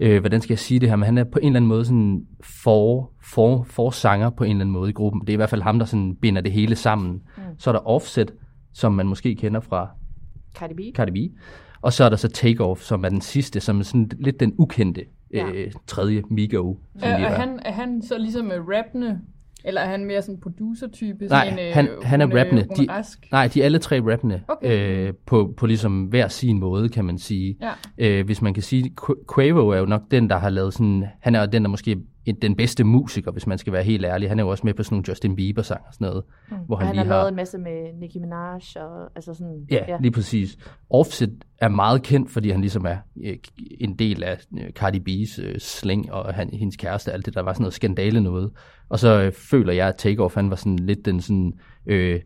[0.00, 0.96] Øh, hvordan skal jeg sige det her?
[0.96, 4.50] Men han er på en eller anden måde sådan for, for, for sanger på en
[4.50, 5.20] eller anden måde i gruppen.
[5.20, 7.12] Det er i hvert fald ham, der sådan binder det hele sammen.
[7.36, 7.42] Mm.
[7.58, 8.34] Så er der Offset,
[8.72, 9.88] som man måske kender fra
[10.56, 10.96] Cardi B.
[10.96, 11.32] Cardi B.
[11.80, 14.54] Og så er der så Takeoff, som er den sidste, som er sådan lidt den
[14.58, 15.04] ukendte
[15.34, 15.46] Ja.
[15.54, 16.74] øh, tredje Migo.
[16.98, 19.20] Som Er, de er, han, er han så ligesom øh, rappende,
[19.64, 21.26] eller er han mere sådan producer-type?
[21.26, 22.62] Nej, sådan en, øh, han, han er Rune- rappende.
[22.62, 23.28] De, Rask?
[23.32, 24.42] nej, de er alle tre rappende.
[24.48, 25.06] Okay.
[25.08, 27.56] Øh, på, på ligesom hver sin måde, kan man sige.
[27.60, 27.70] Ja.
[27.98, 31.04] Øh, hvis man kan sige, Qu- Quavo er jo nok den, der har lavet sådan...
[31.20, 31.96] Han er den, der måske
[32.32, 34.28] den bedste musiker, hvis man skal være helt ærlig.
[34.28, 36.24] Han er jo også med på sådan nogle Justin Bieber-sang og sådan noget.
[36.50, 36.56] Mm.
[36.66, 39.66] Hvor Og han, lige har lavet en masse med Nicki Minaj, og altså sådan...
[39.70, 40.58] Ja, ja, lige præcis.
[40.90, 43.36] Offset er meget kendt, fordi han ligesom er øh,
[43.80, 47.42] en del af øh, Cardi B's øh, sling, og han, hendes kæreste, alt det, der
[47.42, 48.50] var sådan noget skandale noget.
[48.88, 51.52] Og så øh, føler jeg, at Takeoff, han var sådan lidt den sådan...
[51.86, 52.20] Øh,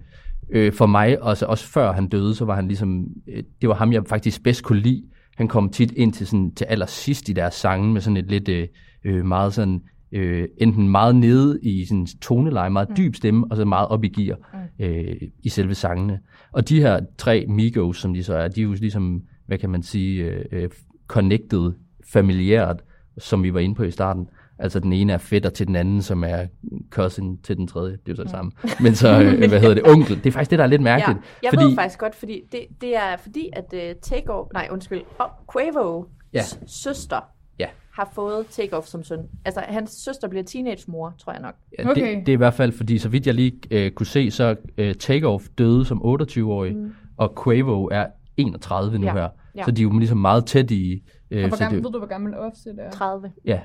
[0.50, 3.06] øh, for mig, også, også før han døde, så var han ligesom...
[3.28, 5.02] Øh, det var ham, jeg faktisk bedst kunne lide.
[5.36, 8.48] Han kom tit ind til, sådan, til allersidst i deres sange, med sådan et lidt
[8.48, 8.68] øh,
[9.04, 9.82] øh, meget sådan...
[10.12, 14.08] Øh, enten meget nede i sin toneleje, meget dyb stemme, og så meget op i
[14.08, 14.38] gear
[14.78, 16.20] øh, i selve sangene.
[16.52, 19.70] Og de her tre Migos, som de så er, de er jo ligesom, hvad kan
[19.70, 20.70] man sige, øh, øh,
[21.06, 21.72] connected
[22.12, 22.82] familiært,
[23.18, 24.28] som vi var inde på i starten.
[24.58, 26.46] Altså den ene er fætter til den anden, som er
[26.90, 27.92] cousin til den tredje.
[27.92, 28.52] Det er jo så det samme.
[28.80, 30.16] Men så, øh, hvad hedder det, onkel.
[30.16, 31.18] Det er faktisk det, der er lidt mærkeligt.
[31.18, 34.68] Ja, jeg fordi, ved faktisk godt, fordi det, det er fordi, at uh, Takeoff, nej
[34.70, 36.42] undskyld, oh, Quavo Ja.
[36.66, 37.20] søster
[37.62, 37.68] Ja.
[37.92, 39.20] har fået Takeoff som søn.
[39.44, 41.54] Altså hans søster bliver teenage-mor, tror jeg nok.
[41.78, 42.16] Ja, Okay.
[42.16, 44.56] det, det er i hvert fald, fordi så vidt jeg lige øh, kunne se, så
[44.78, 46.92] øh, Takeoff døde som 28-årig, mm.
[47.16, 49.28] og Quavo er 31 nu Ja, her.
[49.54, 49.64] ja.
[49.64, 51.02] Så de er jo ligesom meget tæt i...
[51.30, 52.90] Øh, Og hvor så gammel, det, ved du, hvor gammel Offset er?
[52.90, 53.32] 30.
[53.44, 53.60] ja,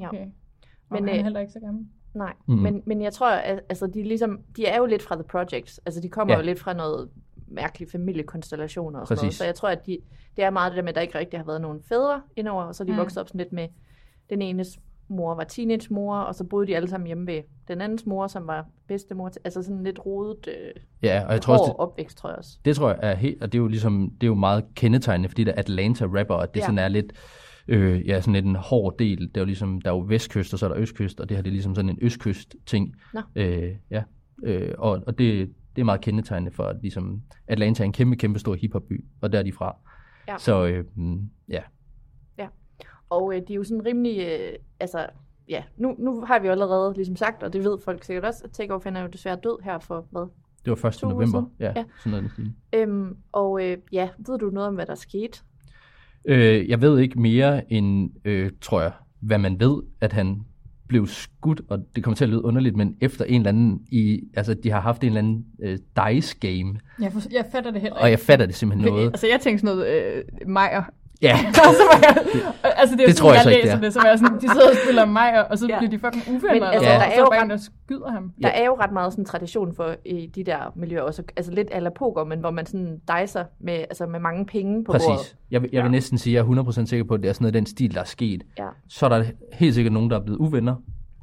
[0.00, 0.08] Ja.
[0.08, 0.18] Okay.
[0.18, 0.30] Men,
[0.90, 1.84] Men han er øh, heller ikke så gammel.
[2.14, 2.54] Nej, mm.
[2.54, 5.24] men, men jeg tror, at altså, de, er ligesom, de er jo lidt fra The
[5.24, 5.80] Projects.
[5.86, 6.40] Altså, de kommer ja.
[6.40, 7.08] jo lidt fra noget
[7.54, 9.28] mærkelige familiekonstellationer og sådan noget.
[9.28, 9.38] Præcis.
[9.38, 9.98] Så jeg tror, at de,
[10.36, 12.62] det er meget det der med, at der ikke rigtig har været nogen fædre indover,
[12.64, 12.98] og så er de Mm.
[12.98, 13.68] vokset op sådan lidt med,
[14.30, 18.06] den enes mor var teenage-mor, og så boede de alle sammen hjemme ved den andens
[18.06, 19.30] mor, som var bedstemor.
[19.44, 22.58] Altså sådan lidt rodet, øh, ja, og jeg tror også, det, opvækst, tror jeg også.
[22.64, 25.28] det tror jeg er helt, og det er jo ligesom, det er jo meget kendetegnende,
[25.28, 26.64] fordi der er Atlanta-rapper, og det Ja.
[26.64, 27.12] sådan er lidt,
[27.68, 29.18] øh, ja, sådan lidt en hård del.
[29.20, 31.36] Det er jo ligesom, der er jo vestkyst, og så er der østkyst, og det
[31.36, 32.94] her det er ligesom sådan en østkyst-ting.
[33.34, 34.02] Øh, ja,
[34.42, 38.16] øh, og, og det, det er meget kendetegnende for, at ligesom, Atlanta er en kæmpe,
[38.16, 39.76] kæmpe stor hiphop-by, og der er de fra.
[40.28, 40.38] Ja.
[40.38, 41.62] Så øh, mm, ja,
[43.10, 45.06] Og øh, de er jo sådan rimelig, øh, altså,
[45.48, 48.44] ja, nu, nu har vi jo allerede ligesom sagt, og det ved folk sikkert også,
[48.44, 50.26] at Takeoff han er jo desværre død her for, hvad,
[50.64, 50.94] det var 1.
[50.94, 51.44] To uger november.
[51.60, 51.84] Ja, Ja.
[52.04, 52.30] sådan noget.
[52.32, 52.52] stil.
[52.74, 55.38] Øhm, og øh, ja, ved du noget om, hvad der skete?
[56.24, 60.42] Øh, jeg ved ikke mere end, øh, tror jeg, hvad man ved, at han
[60.92, 64.20] blev skudt, og det kommer til at lyde underligt, men efter en eller anden, i,
[64.34, 67.80] altså de har haft en eller anden øh, dice game, Jeg, for, jeg fatter det
[67.80, 68.24] heller og jeg ikke.
[68.24, 69.06] fatter det simpelthen noget.
[69.06, 70.82] Altså, jeg tænkte sådan noget øh, Majer.
[71.22, 71.34] Ja,
[71.68, 72.14] Og så var jeg,
[72.80, 73.86] altså, det, er Det sådan, tror jeg jeg så ikke, læser det er.
[73.86, 75.78] det, som er sådan, de sidder og spiller Majer, og så Ja.
[75.78, 76.54] bliver de fucking uvenner.
[76.54, 78.32] Men, altså, eller der er jo og så ret- der skyder ham.
[78.42, 81.68] Der er jo ret meget sådan tradition for i de der miljøer også, altså lidt
[81.72, 85.06] ala poker, men hvor man sådan dicer med, altså med mange penge på bordet.
[85.08, 85.36] præcis.
[85.50, 85.92] Jeg, vil- jeg vil Ja.
[85.92, 87.94] næsten sige, at jeg er 100% sikker på, at det er sådan noget den stil,
[87.94, 88.42] der er sket.
[88.58, 88.66] Ja.
[88.88, 90.74] Så er der helt sikkert nogen, der er blevet uvenner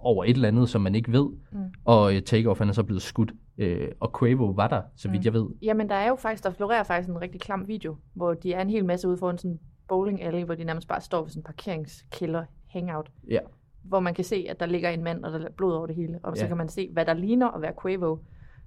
[0.01, 1.59] over et eller andet, som man ikke ved, Mm.
[1.85, 5.21] og øh, Takeoff han er så blevet skudt, øh, og Quavo var der, så vidt
[5.21, 5.25] Mm.
[5.25, 5.45] jeg ved.
[5.61, 8.61] Jamen der er jo faktisk, der florerer faktisk en rigtig klam video, hvor de er
[8.61, 11.39] en hel masse ude foran sådan bowling alley, hvor de nærmest bare står ved sådan
[11.39, 13.09] en parkeringskælder hangout.
[13.29, 13.39] Ja.
[13.83, 15.95] Hvor man kan se, at der ligger en mand, og der er blod over det
[15.95, 16.19] hele.
[16.23, 16.47] Og så Ja.
[16.47, 18.17] kan man se, hvad der ligner at være Quavo,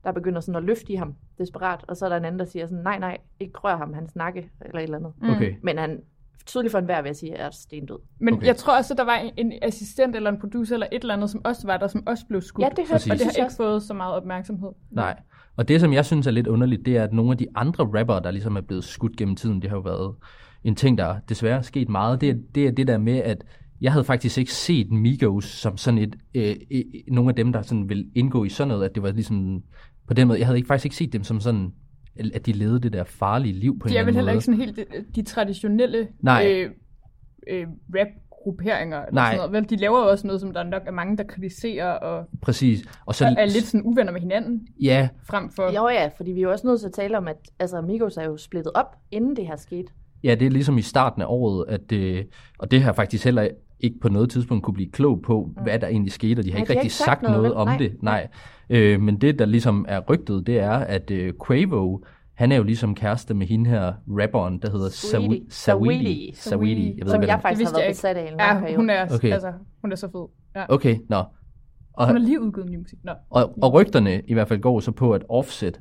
[0.05, 1.85] der begynder sådan at løfte i ham desperat.
[1.89, 4.09] Og så er der en anden, der siger sådan, nej, nej, ikke rør ham, han
[4.09, 5.13] snakke, eller et eller andet.
[5.23, 5.31] Mm.
[5.31, 5.55] Okay.
[5.63, 6.01] Men han
[6.47, 7.99] tydeligt for enhver, vil jeg sige, er stendød.
[8.19, 8.47] Men Okay.
[8.47, 11.15] jeg tror også, at der var en, en assistent eller en producer eller et eller
[11.15, 12.65] andet, som også var der, som også blev skudt.
[12.65, 13.11] Ja, det hørte.
[13.13, 14.71] Og det har ikke fået så meget opmærksomhed.
[14.91, 15.21] Nej.
[15.57, 17.85] Og det, som jeg synes er lidt underligt, det er, at nogle af de andre
[17.85, 20.15] rappere, der ligesom er blevet skudt gennem tiden, det har jo været
[20.65, 22.21] en ting, der desværre er sket meget.
[22.21, 23.45] Det er det, er det der med, at
[23.81, 27.63] jeg havde faktisk ikke set Migos som sådan et, øh, øh, nogle af dem, der
[27.63, 29.63] sådan vil indgå i sådan noget, at det var ligesom
[30.07, 31.73] på den måde, jeg havde ikke, faktisk ikke set dem som sådan,
[32.35, 34.57] at de levede det der farlige liv på en De er eller vel anden heller
[34.59, 34.67] måde.
[34.67, 36.47] ikke sådan helt de, de traditionelle Nej.
[36.49, 36.71] øh,
[37.49, 38.97] øh, rap-grupperinger.
[39.03, 39.27] Eller Nej.
[39.31, 39.53] sådan noget.
[39.53, 42.85] Vel, de laver jo også noget, som der nok er mange, der kritiserer og, Præcis.
[43.07, 45.63] Og så, er lidt sådan uvenner med hinanden, Ja, frem for...
[45.75, 48.17] Jo ja, fordi vi er jo også nødt til at tale om, at altså, Amigos
[48.17, 49.93] er jo splittet op, inden det her skete.
[50.25, 52.25] Ja, det er ligesom i starten af året, at, øh,
[52.59, 53.49] og det har faktisk heller
[53.81, 55.63] ikke på noget tidspunkt kunne blive klog på, mm.
[55.63, 57.23] hvad der egentlig skete, og de har Nej, ikke de har rigtig ikke sagt sagt
[57.23, 57.77] noget, noget, om Nej.
[57.77, 57.97] det.
[58.03, 58.29] Nej.
[58.71, 61.99] Øh, men det, der ligesom er rygtet, det er, at øh, Quavo,
[62.35, 64.89] han er jo ligesom kæreste med hende her rapperen, der hedder.
[64.89, 65.43] Saweetie.
[65.51, 66.37] Saweetie.
[66.37, 66.95] Saweetie.
[66.99, 68.77] Jeg ved Som ikke, jeg hvad faktisk vidste har været besat af en Ja, periode.
[68.77, 69.33] hun er, Okay.
[69.33, 70.27] altså, hun er så fed.
[70.57, 70.65] Ja.
[70.69, 71.23] Okay, nå.
[71.95, 72.99] Og, Hun har lige udgivet ny musik.
[73.05, 73.13] Nå.
[73.31, 75.81] og, og rygterne i hvert fald går så på, at Offset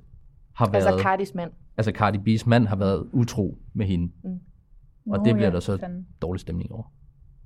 [0.56, 1.52] har været, Altså Cardis mand.
[1.78, 4.12] altså Cardi B's mand har været utro med hende.
[5.12, 6.08] Og Nå, det bliver ja, der så fanden.
[6.22, 6.84] dårlig stemning over.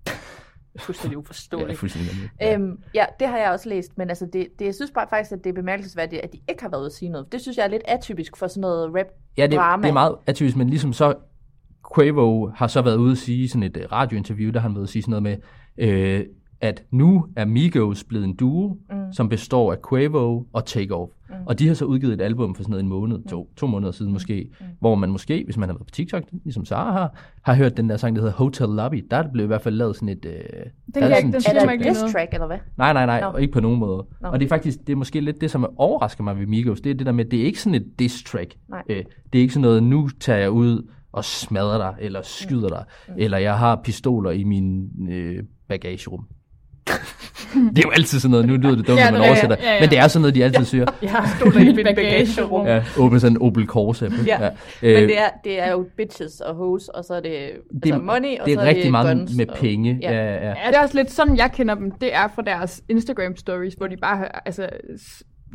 [0.80, 1.80] Fuldstændig Det uforståeligt.
[1.80, 2.30] fuldstændig nemlig.
[2.42, 2.54] Ja.
[2.56, 5.32] Øhm, ja, det har jeg også læst, men altså det, det, jeg synes bare faktisk,
[5.32, 7.32] at det er bemærkelsesværdigt, at de ikke har været ude at sige noget.
[7.32, 9.06] Det synes jeg er lidt atypisk for sådan noget rap
[9.38, 9.82] Ja, det, drama.
[9.84, 11.14] det er meget atypisk, men ligesom så,
[11.96, 14.84] Quavo har så været ude at sige sådan et øh, radiointerview, der har han været
[14.86, 15.38] at sige sådan noget med,
[15.90, 16.26] øh,
[16.62, 19.14] at nu er Migos blevet en duo, mm.
[19.14, 21.12] som består af Quavo og Takeoff.
[21.30, 21.36] Mm.
[21.46, 23.92] Og de har så udgivet et album for sådan noget en måned, to, to måneder
[23.92, 24.66] siden måske, mm.
[24.80, 27.90] hvor man måske, hvis man har været på TikTok, ligesom Sara har, har hørt den
[27.90, 29.08] der sang, der hedder Hotel Lobby.
[29.12, 30.26] Der blev i hvert fald lavet sådan et...
[30.26, 32.58] Øh, der kan er sådan den Er der et diss track, eller hvad?
[32.78, 33.28] Nej, nej, nej, Nå.
[33.28, 34.06] og ikke på nogen måde.
[34.22, 34.28] Nå.
[34.28, 36.90] Og det er faktisk, det er måske lidt det, som overrasker mig ved Migos, det
[36.90, 38.56] er det der med, det er ikke sådan et diss track.
[38.70, 38.84] Nej.
[38.90, 42.70] Øh, det er ikke sådan noget, nu tager jeg ud og smadrer dig, eller skyder
[42.70, 43.14] dig, mm.
[43.18, 46.28] eller jeg har pistoler i min øh, bagagerum.
[47.54, 49.30] Det er jo altid sådan noget, nu lyder det dumt, Ja, når man det er-
[49.32, 49.80] oversætter, ja, ja.
[49.80, 50.86] men det er sådan noget, de altid siger.
[51.02, 52.68] Jeg har stoler i mit bagagerum.
[52.68, 54.06] Ja, åbne sådan en Opel Corsa.
[54.26, 54.50] Ja.
[54.82, 57.32] Øh, Men det er, det er jo bitches og hoes, og så er det,
[57.84, 59.38] det, altså money, og det så er er rigtig det meget guns.
[59.38, 60.00] med og- penge.
[60.02, 60.12] Ja.
[60.12, 60.48] Ja, ja, ja.
[60.48, 61.92] Ja, det er også lidt sådan, jeg kender dem.
[61.92, 64.70] Det er fra deres Instagram stories, hvor de bare har, altså,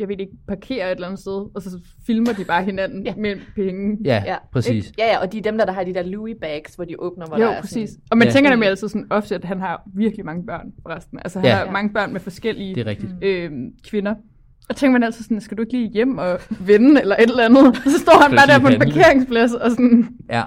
[0.01, 1.71] jeg ved ikke, parkerer et eller andet sted, og så
[2.07, 3.15] filmer de bare hinanden Ja.
[3.17, 3.99] med penge.
[4.05, 4.87] Ja, ja præcis.
[4.87, 5.03] Ikke?
[5.03, 6.95] Ja, ja, og de er dem, der, der har de der Louis bags, hvor de
[7.01, 7.91] åbner, hvor Jo, der er præcis.
[7.91, 8.33] Sådan, Og man Ja.
[8.33, 11.19] tænker nemlig altid sådan ofte, at han har virkelig mange børn, forresten.
[11.19, 11.59] Altså han Ja.
[11.59, 11.65] ja.
[11.65, 13.13] har mange børn med forskellige Det er rigtigt.
[13.23, 13.51] øh,
[13.89, 14.15] kvinder.
[14.69, 17.45] Og tænker man altid sådan, skal du ikke lige hjem og vende, eller et eller
[17.45, 17.67] andet?
[17.69, 18.93] Og så står han bare der på en handle?
[18.95, 20.43] parkeringsplads, og sådan, Ja.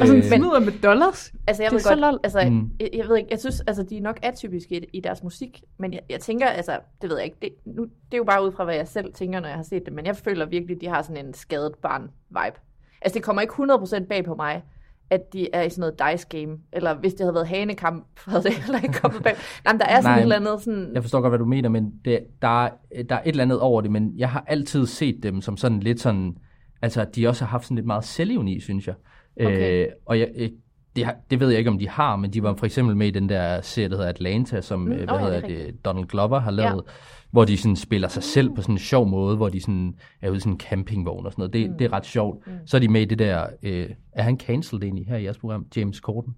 [0.00, 1.32] og sådan Øh, smider med dollars.
[1.46, 2.20] Altså, jeg Det ved er godt, lol.
[2.24, 2.70] altså, mm.
[2.80, 5.62] jeg, jeg ved ikke, jeg synes, altså, de er nok atypiske i, i deres musik,
[5.78, 8.46] men jeg, jeg tænker, altså, det ved jeg ikke, det, nu, det er jo bare
[8.46, 10.80] ud fra, hvad jeg selv tænker, når jeg har set det, men jeg føler virkelig,
[10.80, 12.60] de har sådan en skadet barn-vibe.
[13.02, 14.62] Altså, det kommer ikke 100% bag på mig,
[15.10, 18.42] at de er i sådan noget dice game, eller hvis det havde været hanekamp, havde
[18.42, 19.34] det heller ikke kommet bag.
[19.64, 21.44] Nej, men der er sådan Nej, et eller andet sådan, Jeg forstår godt, hvad du
[21.44, 22.70] mener, men det, der, er,
[23.08, 25.80] der er et eller andet over det, men jeg har altid set dem som sådan
[25.80, 26.36] lidt sådan,
[26.82, 28.94] altså de også har haft sådan lidt meget selvironi, synes jeg.
[29.40, 29.86] Okay.
[29.86, 30.50] Øh, og jeg, øh,
[30.98, 33.06] det, har, det ved jeg ikke, om de har, men de var for eksempel med
[33.06, 36.06] i den der serie, der hedder Atlanta, som Mm, åh, hvad er hedder det, Donald
[36.06, 36.92] Glover har lavet, ja.
[37.30, 40.28] hvor de sådan spiller sig selv på sådan en sjov måde, hvor de sådan er
[40.30, 41.52] ude i sådan en campingvogn og sådan noget.
[41.52, 41.78] Det, mm.
[41.78, 42.46] det er ret sjovt.
[42.46, 42.52] Mm.
[42.66, 45.38] Så er de med i det der, øh, er han cancelled egentlig her i jeres
[45.38, 45.66] program?
[45.76, 46.34] James Corden?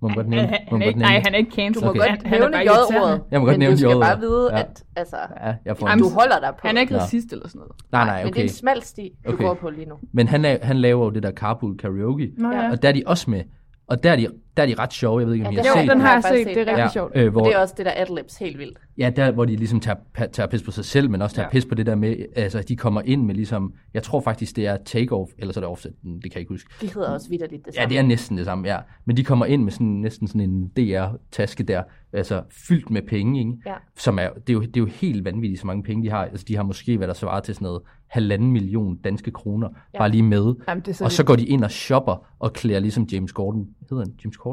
[0.00, 0.46] Må man godt nævne?
[0.48, 1.26] Han, må han man er godt ikke, nævne nej, det?
[1.26, 1.88] han er ikke cancelled.
[1.88, 2.10] du må Okay.
[2.10, 3.22] godt er nævne J-ordet.
[3.30, 4.60] Jeg må godt men nævne du skal J-ordet, bare vide, ja.
[4.60, 6.66] at altså, Ja, jeg får du holder dig på.
[6.66, 7.72] Han er ikke racist eller sådan noget.
[7.92, 8.40] Nej, nej, Men det okay.
[8.40, 9.44] er en smal sti, du Okay.
[9.44, 9.94] går på lige nu.
[10.12, 12.70] Men han, han laver jo det der carpool karaoke, Nå ja.
[12.70, 13.42] og der er de også med.
[13.86, 15.62] Og der er de, der er de ret sjove, jeg ved ikke, om Ja, I
[15.62, 16.46] det har Jo, set den har har jeg set.
[16.46, 16.76] set, Det er ja.
[16.76, 17.12] rigtig sjovt.
[17.14, 18.78] Øh, hvor, Og det er også det der adlibs helt vildt.
[18.98, 21.48] Ja, der hvor de ligesom tager, tager pis på sig selv, men også tager ja.
[21.48, 21.52] Ja.
[21.60, 24.66] pis på det der med, altså de kommer ind med ligesom, jeg tror faktisk det
[24.66, 26.70] er Takeoff, eller så er det Offset, det kan jeg ikke huske.
[26.80, 27.92] De hedder også vidderligt det Ja, samme.
[27.92, 28.78] det er næsten det samme, ja.
[29.04, 33.38] Men de kommer ind med sådan, næsten sådan en DR-taske der, altså fyldt med penge,
[33.40, 33.52] ikke?
[33.66, 33.74] Ja.
[33.96, 36.24] Som er, det er, jo, det er jo helt vanvittigt, så mange penge de har.
[36.24, 39.98] Altså de har måske, hvad der svarer til sådan noget, halvanden million danske kroner, ja.
[39.98, 40.54] bare lige med.
[40.68, 43.32] Jamen, det er så og så går de ind og shopper og klæder ligesom James
[43.32, 43.66] Gordon.
[43.90, 44.43] Hedder han James Gordon?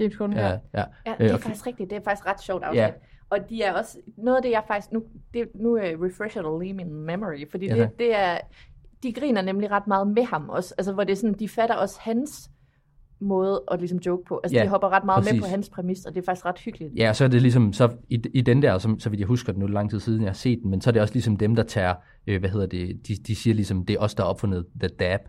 [0.00, 0.36] James Corden.
[0.36, 0.58] Ja, Ja.
[0.74, 0.84] ja.
[1.06, 1.90] Ja, Øh, det er og- faktisk rigtigt.
[1.90, 2.80] Det er faktisk ret sjovt afsnit.
[2.80, 2.86] Ja.
[2.86, 2.92] Ja.
[3.30, 5.02] Og de er også, noget af det jeg faktisk, nu,
[5.34, 8.38] det, nu uh, refresher du lige min memory, fordi Ja, ja, det, det er,
[9.02, 11.74] de griner nemlig ret meget med ham også, altså hvor det er sådan, de fatter
[11.76, 12.50] også hans
[13.20, 14.40] måde at ligesom joke på.
[14.44, 15.42] Altså Ja, de hopper ret meget med præcis.
[15.42, 16.92] på hans præmis, og det er faktisk ret hyggeligt.
[16.96, 19.26] Ja, og så er det ligesom, så i, i den der, som, så vidt jeg
[19.28, 21.02] husker det nu er lang tid siden, jeg har set den, men så er det
[21.02, 21.94] også ligesom dem, der tager,
[22.26, 24.88] øh, hvad hedder det, de, de siger ligesom, det er os, der har opfundet The
[24.88, 25.20] Dab.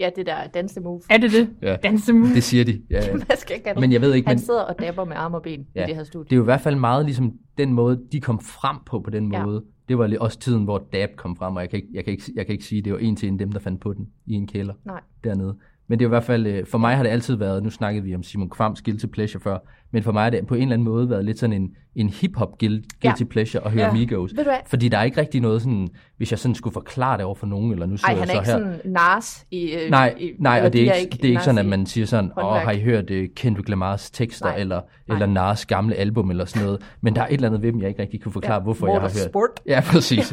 [0.00, 1.00] Ja, det der dansemove.
[1.10, 1.50] Er det det?
[1.62, 1.76] Ja.
[1.76, 2.34] Dansemove.
[2.34, 2.82] Det siger de.
[2.90, 3.12] Ja, ja.
[3.12, 5.42] Hvad skal jeg Men jeg ved ikke, Han men sidder og dabber med arme og
[5.42, 6.24] ben Ja, i det her studie.
[6.24, 9.10] det er jo i hvert fald meget ligesom den måde, de kom frem på på
[9.10, 9.44] den Ja.
[9.44, 9.64] måde.
[9.88, 12.24] Det var også tiden, hvor Dab kom frem, og jeg kan ikke, jeg kan ikke,
[12.34, 14.08] jeg kan ikke sige, at det var en til en dem, der fandt på den
[14.26, 15.00] i en kælder Nej.
[15.24, 15.56] dernede.
[15.90, 17.70] Men det er jo i hvert fald, øh, for mig har det altid været, nu
[17.70, 19.58] snakkede vi om Simon Kvams Guilty Pleasure før,
[19.92, 22.08] men for mig har det på en eller anden måde været lidt sådan en, en
[22.08, 23.26] hip-hop guil- guilty Ja.
[23.30, 23.92] pleasure at høre Ja.
[23.92, 24.30] Migos.
[24.66, 27.46] Fordi der er ikke rigtig noget sådan, hvis jeg sådan skulle forklare det over for
[27.46, 28.74] nogen, eller nu Ej, sidder han jeg er så ikke her.
[28.82, 29.72] sådan Nars i...
[29.72, 31.86] øh, Nej, i, nej og det er, de ikke, det er ikke sådan, at man
[31.86, 32.64] siger sådan, åh, håndværk.
[32.64, 35.14] har I hørt uh, Kendrick Lamars tekster, Nej, eller, nej.
[35.16, 36.82] eller Nas gamle album, eller sådan noget.
[37.00, 38.86] Men der er et eller andet ved dem, jeg ikke rigtig kunne forklare, ja, hvorfor
[38.86, 39.12] jeg har hørt.
[39.14, 39.50] Motorsport.
[39.66, 40.28] Ja, præcis.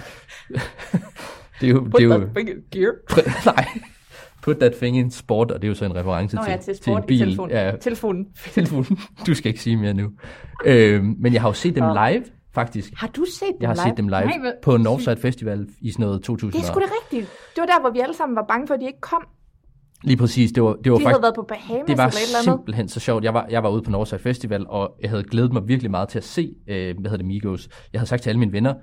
[1.61, 1.85] det er jo...
[1.85, 2.27] det er jo
[2.71, 2.93] gear.
[3.55, 3.65] nej.
[4.47, 6.57] Put that thing in sport, og det er jo så en reference Nå til, ja,
[6.57, 7.19] til til sport en i bil.
[7.19, 7.51] telefonen.
[7.51, 8.25] Ja, Telefonen.
[8.53, 8.97] telefonen.
[9.27, 10.09] Du skal ikke sige mere nu.
[10.65, 12.93] øhm, men jeg har jo set dem live, faktisk.
[12.97, 13.83] Har du set dem Jeg har live?
[13.83, 16.61] set dem live Nej, hvad- på Northside Festival i sådan noget 2000.
[16.61, 17.31] Det er sgu da rigtigt.
[17.55, 19.23] Det var der, hvor vi alle sammen var bange for, at de ikke kom.
[20.03, 21.07] Lige præcis, det var, det var De faktisk...
[21.15, 22.43] havde været på Bahamas Det var eller et eller andet.
[22.59, 23.23] simpelthen så sjovt.
[23.23, 26.09] Jeg var, jeg var ude på Northside Festival, og jeg havde glædet mig virkelig meget
[26.09, 27.69] til at se, øh, hvad hedder det, Migos.
[27.93, 28.73] Jeg havde sagt til alle mine venner,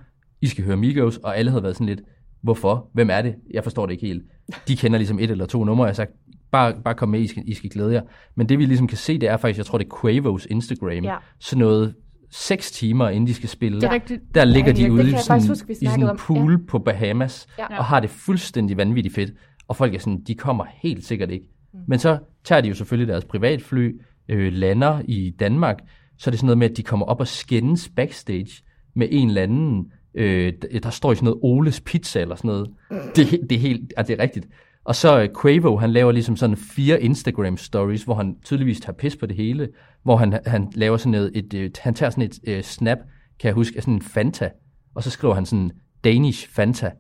[0.41, 2.01] I skal høre Migos, og alle havde været sådan lidt,
[2.45, 2.89] hvorfor?
[2.93, 3.35] Hvem er det?
[3.55, 4.23] Jeg forstår det ikke helt.
[4.69, 6.11] De kender ligesom et eller to numre, jeg har sagt,
[6.53, 8.03] bare, bare kom med, I skal, I skal glæde jer.
[8.35, 11.05] Men det vi ligesom kan se, det er faktisk, jeg tror det er Quavos Instagram,
[11.05, 11.17] Ja.
[11.41, 11.95] sådan noget
[12.31, 13.81] seks timer inden de skal spille.
[13.81, 14.21] Det er rigtigt.
[14.35, 17.79] Der ligger Ja, de ude i sådan, huske, i sådan en pool på Bahamas, Ja.
[17.79, 19.31] og har det fuldstændig vanvittigt fedt.
[19.69, 21.47] Og folk er sådan, de kommer helt sikkert ikke.
[21.75, 21.81] Mm.
[21.89, 25.77] Men så tager de jo selvfølgelig deres privatfly, øh, lander i Danmark,
[26.19, 28.63] så er det sådan noget med, at de kommer op og skændes backstage
[28.97, 32.71] med en eller anden, øh, der- står i sådan noget Oles Pizza eller sådan noget.
[33.17, 34.47] Det, er det er helt, altså det er rigtigt.
[34.85, 38.93] Og så øh, Quavo, han laver ligesom sådan fire Instagram stories, hvor han tydeligvis tager
[38.97, 39.69] pis på det hele,
[40.03, 42.99] hvor han, han laver sådan noget, et, øh, han tager sådan et øh, snap,
[43.41, 44.51] kan jeg huske, af sådan en Fanta,
[44.95, 45.71] og så skriver han sådan
[46.05, 46.91] Danish Fanta.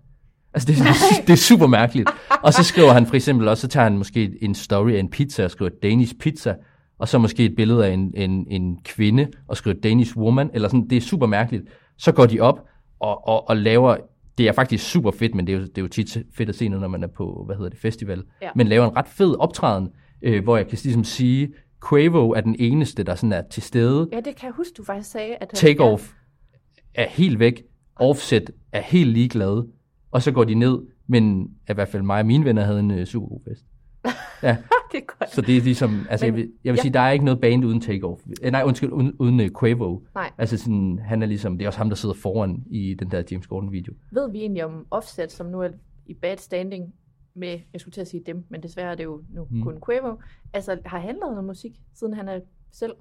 [0.54, 0.86] Altså det, det,
[1.26, 2.10] det er super mærkeligt.
[2.42, 5.10] Og så skriver han for eksempel også, så tager han måske en story af en
[5.10, 6.54] pizza og skriver Danish pizza,
[6.98, 10.68] og så måske et billede af en, en, en kvinde og skriver Danish woman, eller
[10.68, 11.64] sådan, det er super mærkeligt.
[11.98, 12.64] Så går de op
[13.00, 13.96] og, og, og laver,
[14.38, 16.54] det er faktisk super fedt, men det er, jo, det er jo tit fedt at
[16.54, 18.50] se noget, når man er på, hvad hedder det, festival, Ja.
[18.56, 19.88] men laver en ret fed optræden,
[20.22, 21.52] øh, hvor jeg kan ligesom sige,
[21.88, 24.08] Quavo er den eneste, der sådan er til stede.
[24.12, 25.34] Ja, det kan jeg huske, du faktisk sagde.
[25.40, 26.12] At Takeoff
[26.94, 27.62] er helt væk.
[27.96, 29.68] Offset er helt ligeglad.
[30.10, 32.90] Og så går de ned, men i hvert fald mig og mine venner havde en
[32.90, 33.64] uh, super god fest.
[34.42, 34.56] Ja,
[34.92, 35.30] det er godt.
[35.30, 36.82] Så det er ligesom, altså Men- jeg vil, jeg vil ja.
[36.82, 38.22] sige, der er ikke noget band uden Takeoff.
[38.42, 40.00] Eh, Nej, undskyld, uden, uden uh, Quavo.
[40.14, 40.30] Nej.
[40.38, 43.22] Altså sådan, han er ligesom, det er også ham, der sidder foran i den der
[43.30, 43.92] James Gordon-video.
[44.12, 45.68] Ved vi egentlig om Offset, som nu er
[46.06, 46.94] i bad standing
[47.36, 49.62] med, jeg skulle til at sige dem, men desværre er det jo nu Mm.
[49.62, 50.16] kun Quavo.
[50.52, 52.40] Altså, har han lavet noget musik, siden han er
[52.72, 52.92] selv?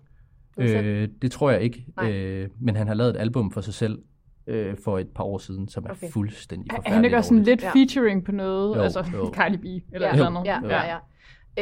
[0.55, 0.85] blevet selv?
[0.87, 2.11] Øh, det tror jeg ikke, Nej.
[2.11, 3.99] øh, men han har lavet et album for sig selv
[4.47, 6.09] øh, for et par år siden, som er Okay.
[6.09, 7.71] fuldstændig Er forfærdeligt han ikke også sådan lidt Ja.
[7.71, 8.75] featuring på noget?
[8.77, 9.31] Jo, altså jo.
[9.35, 10.45] Cardi B eller ja, eller andet.
[10.45, 10.97] Ja, ja, ja.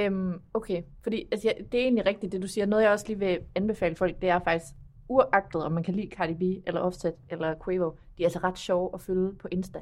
[0.06, 2.66] Øhm, okay, fordi altså, ja, det er egentlig rigtigt, det du siger.
[2.66, 4.74] Noget, jeg også lige vil anbefale folk, det er faktisk,
[5.10, 8.58] uagtet om man kan lide Cardi B, eller Offset, eller Quavo, de er altså ret
[8.60, 9.80] sjove at følge på Insta.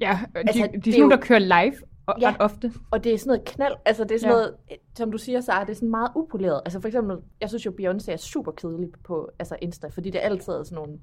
[0.00, 1.74] Ja, de, Altså, de er det er sådan der kører live
[2.06, 2.28] og, Ja.
[2.30, 2.72] ret ofte.
[2.90, 4.38] Og det er sådan noget knald, altså det er sådan Ja.
[4.38, 4.42] ja.
[4.44, 4.56] noget,
[4.96, 6.60] som du siger, så er det sådan meget upoleret.
[6.64, 10.18] Altså for eksempel, jeg synes jo, Beyoncé er super kedelig på altså Insta, fordi det
[10.24, 10.98] er altid sådan nogle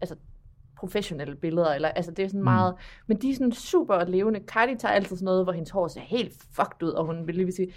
[0.00, 0.16] altså,
[0.78, 2.44] professionelle billeder, eller altså det er sådan Mm.
[2.44, 2.74] meget,
[3.06, 4.40] men de er sådan super levende.
[4.46, 7.34] Cardi tager altid sådan noget, hvor hendes hår ser helt fucked ud, og hun vil
[7.34, 7.72] lige sige,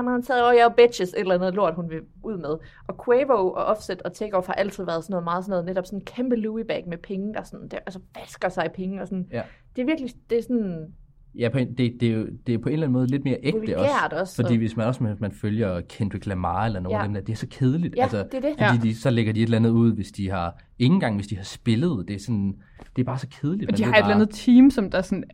[0.00, 2.56] I'm on taget over your bitches, et eller andet lort, hun vil ud med.
[2.88, 5.86] Og Quavo og Offset og Takeoff har altid været sådan noget meget sådan noget, netop
[5.86, 9.00] sådan en kæmpe Louis bag med penge, der sådan, der, altså vasker sig i penge,
[9.00, 9.28] og sådan.
[9.32, 9.42] Ja.
[9.76, 10.94] Det er virkelig, det er sådan,
[11.38, 13.24] Ja, på en, det, det, er jo, det er på en eller anden måde lidt
[13.24, 14.20] mere ægte Vulgært også.
[14.20, 17.02] også, Fordi og- hvis man også hvis man følger Kendrick Lamar eller nogen Ja.
[17.02, 17.96] af dem der, det er så kedeligt.
[17.96, 18.50] Ja, altså, det er det.
[18.58, 18.90] Fordi Ja.
[18.90, 21.36] de, så lægger de et eller andet ud, hvis de har, ikke engang hvis de
[21.36, 22.04] har spillet.
[22.08, 22.54] Det er, sådan,
[22.96, 23.70] det er bare så kedeligt.
[23.72, 25.24] Og de har et eller bare- andet team, som der sådan,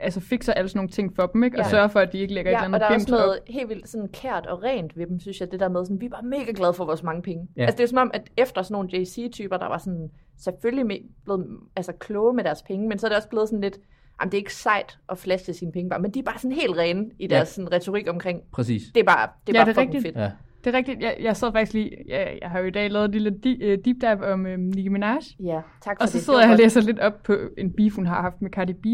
[0.00, 1.56] altså fikser alle sådan nogle ting for dem, ikke?
[1.58, 1.70] Og Ja.
[1.70, 3.20] sørger for, at de ikke lægger et Ja, eller og der andet er også gemt
[3.20, 3.26] op.
[3.26, 5.52] noget helt vildt sådan kært og rent ved dem, synes jeg.
[5.52, 7.48] Det der med, sådan, vi er bare mega glade for vores mange penge.
[7.56, 7.62] Ja.
[7.62, 11.46] Altså det er som om, at efter sådan nogle JC-typer, der var sådan selvfølgelig blevet
[11.76, 13.78] altså, kloge med deres penge, men så er det også blevet sådan lidt,
[14.20, 16.52] jamen det er ikke sejt at flashe sine penge bare, men de er bare sådan
[16.56, 18.82] helt rene i deres sådan, retorik omkring, Præcis.
[18.94, 20.14] det er bare, det er Ja, bare det er fucking rigtigt.
[20.14, 20.24] fedt.
[20.24, 20.30] Ja.
[20.64, 21.00] Det er rigtigt.
[21.02, 23.78] Jeg, jeg sad faktisk lige, jeg, jeg har jo i dag lavet et lille øh,
[23.84, 25.18] deep dive om øhm, Nicki Minaj.
[25.40, 26.24] Ja, tak for Og så det.
[26.24, 28.72] sidder Det jeg og læser lidt op på en beef, hun har haft med Cardi
[28.72, 28.86] B.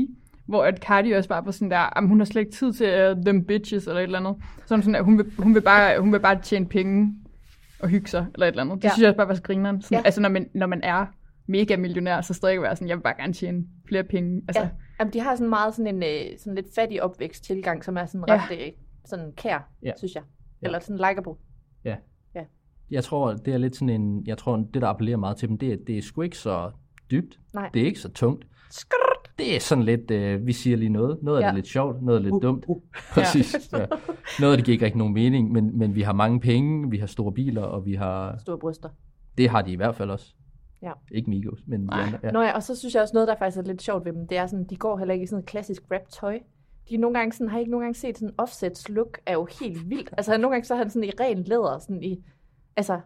[0.47, 3.11] Hvor at Cardi også bare var sådan der, "Jamen, hun har slet ikke tid til
[3.11, 4.37] uh, them bitches, eller et eller andet.
[4.67, 7.15] Sådan sådan, at hun vil, hun vil, bare, hun vil bare tjene penge
[7.81, 8.77] og hygge sig, eller et eller andet.
[8.77, 8.89] Det Ja.
[8.89, 9.83] synes jeg også bare var så grineren.
[9.83, 10.03] Sådan, Ja.
[10.05, 11.07] Altså, når man, når man er
[11.51, 14.43] mega millionær, så stadig være sådan, jeg vil bare gerne tjene flere penge.
[14.49, 14.69] Altså, Ja,
[15.01, 18.07] jamen, de har sådan meget sådan en øh, sådan lidt fattig opvækst tilgang, som er
[18.07, 18.35] sådan Ja.
[18.35, 18.73] ret øh,
[19.05, 19.93] sådan kær, Ja.
[19.99, 20.23] synes jeg.
[20.63, 20.67] Ja.
[20.67, 21.33] Eller sådan likeable.
[22.91, 25.59] Jeg tror, det er lidt sådan en, jeg tror, det der appellerer meget til dem,
[25.59, 26.71] det er, det er sgu ikke så
[27.11, 27.39] dybt.
[27.55, 27.71] Nej.
[27.75, 28.47] Det er ikke så tungt.
[29.39, 31.19] Det er sådan lidt, øh, vi siger lige noget.
[31.23, 31.45] Noget Ja.
[31.47, 32.67] det er lidt sjovt, noget er lidt dumt.
[33.15, 33.73] Præcis.
[33.73, 33.87] Ja.
[34.41, 36.99] Noget af det giver ikke rigtig nogen mening, men, men vi har mange penge, vi
[36.99, 38.89] har store biler, og vi har, Store bryster.
[39.39, 40.35] det har de i hvert fald også.
[40.83, 40.93] Ja.
[41.11, 42.01] Ikke Migos, men de Nej.
[42.03, 42.19] andre.
[42.23, 42.31] Ja.
[42.31, 44.27] Nå ja, og så synes jeg også noget, der faktisk er lidt sjovt ved dem,
[44.29, 46.39] det er sådan, de går heller ikke i sådan noget klassisk rap-tøj.
[46.89, 49.49] De er nogle gange sådan, har ikke nogle gange set sådan Offsets look, er jo
[49.61, 50.11] helt vildt.
[50.17, 52.25] Altså nogle gange så er han sådan i ren læder, sådan i,
[52.77, 53.01] altså,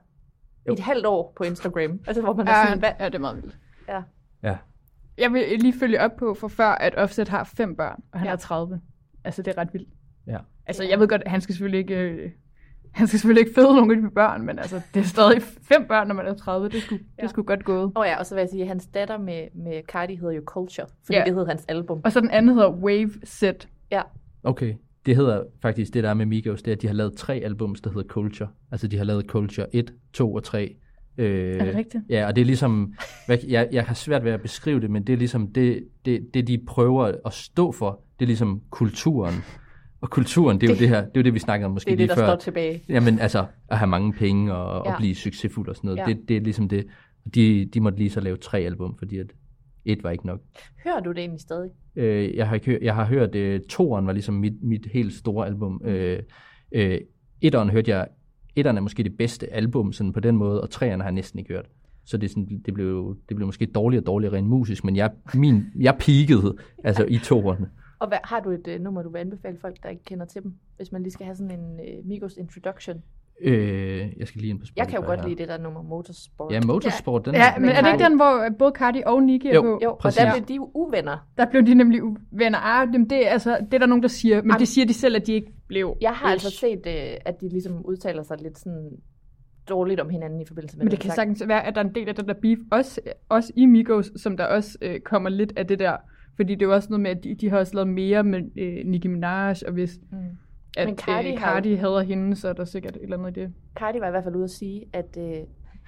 [0.69, 0.73] Jo.
[0.73, 2.01] et halvt år på Instagram.
[2.07, 2.93] Altså hvor man er ja, sådan, hvad?
[3.01, 3.59] ja, det er meget vildt.
[3.89, 4.03] Ja.
[4.43, 4.57] ja.
[5.19, 8.27] Jeg vil lige følge op på, for før at Offset har fem børn, og han
[8.29, 8.33] Ja.
[8.33, 8.81] er 30.
[9.25, 9.89] Altså, det er ret vildt.
[10.27, 10.39] Ja.
[10.67, 12.33] Altså, jeg ved godt, at han skal selvfølgelig ikke...
[12.99, 15.85] Han skal selvfølgelig ikke føde nogen af de børn, men altså, det er stadig fem
[15.89, 16.69] børn, når man er 30.
[16.69, 17.23] Det skulle, ja.
[17.23, 17.93] Det skulle godt gået.
[17.95, 20.43] Og ja, og så vil jeg sige, at hans datter med, med Cardi hedder jo
[20.45, 21.25] Culture, fordi Ja.
[21.25, 22.01] det hed hans album.
[22.05, 23.69] Og så den anden hedder Wave Set.
[23.91, 24.03] Ja,
[24.43, 24.75] Okay.
[25.07, 27.35] Det hedder faktisk, det der er med Migos, det er, at de har lavet tre
[27.35, 28.49] albums, der hedder Culture.
[28.73, 30.77] Altså, de har lavet Culture 1, 2 og 3.
[31.19, 32.05] Øh, Er det rigtigt?
[32.11, 32.95] Ja, og det er ligesom,
[33.27, 36.27] hvad, jeg, jeg har svært ved at beskrive det, men det er ligesom, det, det,
[36.35, 39.35] det de prøver at stå for, det er ligesom kulturen.
[40.05, 41.89] Og kulturen, det er jo det her, det er jo det, vi snakkede om måske
[41.89, 42.29] det er lige det, der før.
[42.29, 42.83] står tilbage.
[42.89, 44.93] Jamen altså, at have mange penge og, ja.
[44.93, 45.99] Og blive succesfuld og sådan noget.
[45.99, 46.05] Ja.
[46.05, 46.87] Det, det er ligesom det.
[47.35, 49.27] De, de måtte lige så lave tre album, fordi at
[49.85, 50.41] et var ikke nok.
[50.85, 51.71] Hører du det egentlig stadig?
[51.97, 55.13] Øh, jeg har ikke hørt, jeg har hørt, øh, toeren var ligesom mit, mit helt
[55.13, 55.81] store album.
[55.85, 56.19] Øh,
[56.73, 57.01] øh,
[57.41, 58.07] etteren hørte jeg,
[58.57, 61.39] etteren er måske det bedste album sådan på den måde, og treeren har jeg næsten
[61.39, 61.67] ikke hørt.
[62.05, 65.11] Så det, sådan, det, blev, det blev måske dårligere og dårligere rent musisk, men jeg,
[65.35, 67.69] min, jeg peakede altså i toerne.
[68.05, 70.43] Og hvad, har du et uh, nummer, du vil anbefale folk, der ikke kender til
[70.43, 70.55] dem?
[70.77, 73.03] Hvis man lige skal have sådan en uh, Migos introduction.
[73.41, 75.29] Øh, jeg skal lige ind på Spotify Jeg kan jo godt her.
[75.29, 76.53] lide det der nummer Motorsport.
[76.53, 79.55] Ja, Motorsport, den Ja, men er det ikke den, hvor både Cardi og Nicki er
[79.55, 79.63] Jo.
[79.63, 79.81] på?
[79.83, 80.23] Jo, og Præcis.
[80.23, 81.29] der blev de uvenner.
[81.39, 82.59] Der blev de nemlig uvenner.
[82.59, 84.95] Ah, det, er, altså, det er der nogen, der siger, men Am- det siger de
[84.95, 85.97] selv, at de ikke blev.
[86.01, 86.47] Jeg har Ish.
[86.47, 88.91] altså set, uh, at de ligesom udtaler sig lidt sådan
[89.69, 91.17] dårligt om hinanden i forbindelse med Men det kan sang.
[91.17, 94.13] sagtens være, at der er en del af den der beef, også, også i Migos,
[94.17, 95.97] som der også øh, kommer lidt af det der.
[96.37, 98.43] Fordi det er jo også noget med, at de, de har også lavet mere med
[98.57, 100.19] øh, Nicki Minaj, og hvis Mm.
[100.77, 103.37] at, Men Cardi øh, har Cardi hader hende, så er der sikkert et eller andet
[103.37, 103.53] i det.
[103.77, 105.37] Cardi var i hvert fald ude at sige, at øh,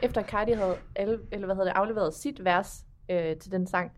[0.03, 3.91] efter Cardi havde al, eller hvad hedder det, afleveret sit vers øh, til den sang,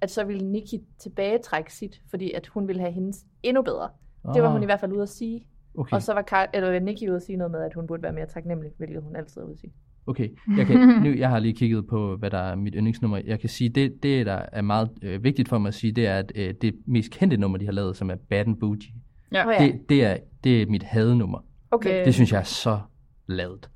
[0.00, 3.88] at så ville Nicki tilbagetrække sit, fordi at hun ville have hendes endnu bedre.
[4.34, 5.46] Det var hun i hvert fald ude at sige.
[5.78, 5.96] Okay.
[5.96, 8.12] Og så var Car- eller Nicki ude at sige noget med, at hun burde være
[8.12, 9.72] mere taknemmelig, hvilket hun altid er ude at sige.
[10.06, 13.20] Okay, jeg, kan, nu, jeg har lige kigget på, hvad der er mit yndlingsnummer.
[13.26, 16.06] Jeg kan sige, det, det der er meget øh, vigtigt for mig at sige, det
[16.06, 18.92] er, at øh, det mest kendte nummer, de har lavet, som er Bad and Bougie,
[19.32, 19.44] Ja.
[19.58, 21.44] Det, det, er, det er mit hadenummer.
[21.70, 22.04] Okay.
[22.04, 22.80] Det synes jeg er så
[23.26, 23.70] lavet.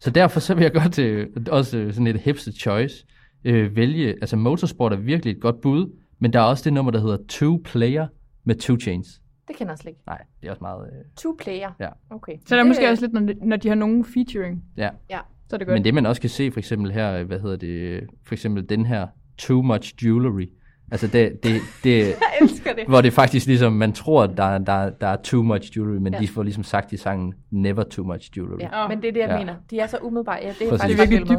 [0.00, 3.06] Så derfor så vil jeg godt øh, også øh, sådan et hipster choice
[3.44, 6.92] øh, vælge, altså Motorsport er virkelig et godt bud, men der er også det nummer,
[6.92, 8.06] der hedder Two Player
[8.44, 9.20] med Two Chains.
[9.48, 10.00] Det kender jeg slet ikke.
[10.06, 10.86] Nej, det er også meget...
[10.86, 11.70] Øh, Two player.
[11.80, 11.88] Ja.
[12.10, 12.32] Okay.
[12.46, 14.90] Så der er måske også lidt, når de, når de har nogen featuring, ja.
[15.10, 15.18] Ja.
[15.54, 15.74] Så er det godt.
[15.76, 18.86] Men det man også kan se for eksempel her, hvad hedder det, for eksempel den
[18.86, 19.06] her
[19.38, 20.46] Too Much Jewelry.
[20.92, 22.84] Altså det, det, det, Jeg elsker det.
[22.88, 26.18] hvor det faktisk ligesom, man tror, der, der, der er too much jewelry, men Ja.
[26.20, 28.60] de får ligesom sagt i sangen, never too much jewelry.
[28.60, 28.80] Ja.
[28.82, 29.38] Ja, men det er det, jeg Ja.
[29.38, 29.54] mener.
[29.70, 30.38] De er så umiddelbare.
[30.42, 30.80] Ja, det er Præcis.
[30.82, 31.38] faktisk Det er virkelig.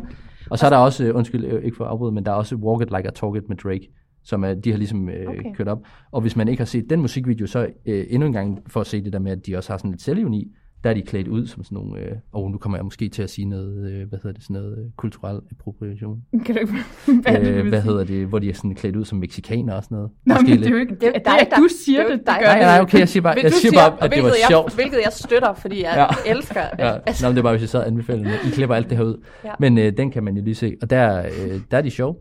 [0.49, 2.55] Og så er der også, øh, undskyld, øh, ikke for afbryde, men der er også
[2.55, 3.87] Walk It Like I Talk It med Drake,
[4.23, 5.53] som er, de har ligesom øh, okay.
[5.55, 5.79] kørt op.
[6.11, 8.87] Og hvis man ikke har set den musikvideo, så øh, endnu en gang for at
[8.87, 10.47] se det der med, at de også har sådan lidt selvivni,
[10.85, 13.23] der er de klædt ud som sådan nogle, øh, og nu kommer jeg måske til
[13.23, 16.21] at sige noget, øh, hvad hedder det, sådan noget øh, kulturel appropriation.
[16.45, 16.73] Kan du ikke...
[17.21, 19.05] hvad, er det, du øh, vil hvad hedder det, hvor de er sådan klædt ud
[19.05, 20.11] som mexikanere og sådan noget.
[20.25, 20.91] Nå, Måske men det er jo ikke...
[20.95, 22.55] Det Det dig, er, der- du det siger er det, ikke det dig, gør Nej,
[22.57, 22.65] det.
[22.65, 24.75] nej, okay, jeg siger bare, jeg siger bare at det var hvilket jeg, sjovt.
[24.75, 26.31] Hvilket jeg støtter, fordi jeg Ja.
[26.31, 26.61] elsker.
[26.79, 28.33] Ja, Altså, Nå, men det er bare, hvis jeg anbefalede den.
[28.47, 29.23] I klipper alt det her ud.
[29.45, 29.51] Ja.
[29.59, 30.75] Men øh, den kan man jo lige se.
[30.81, 32.15] Og der, øh, der er de sjove.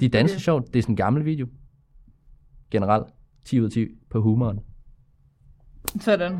[0.00, 0.66] De danser sjovt.
[0.72, 1.46] Det er sådan en gammel video.
[2.70, 3.06] Generelt.
[3.46, 4.58] 10 ud af 10 på humoren.
[6.00, 6.32] Sådan.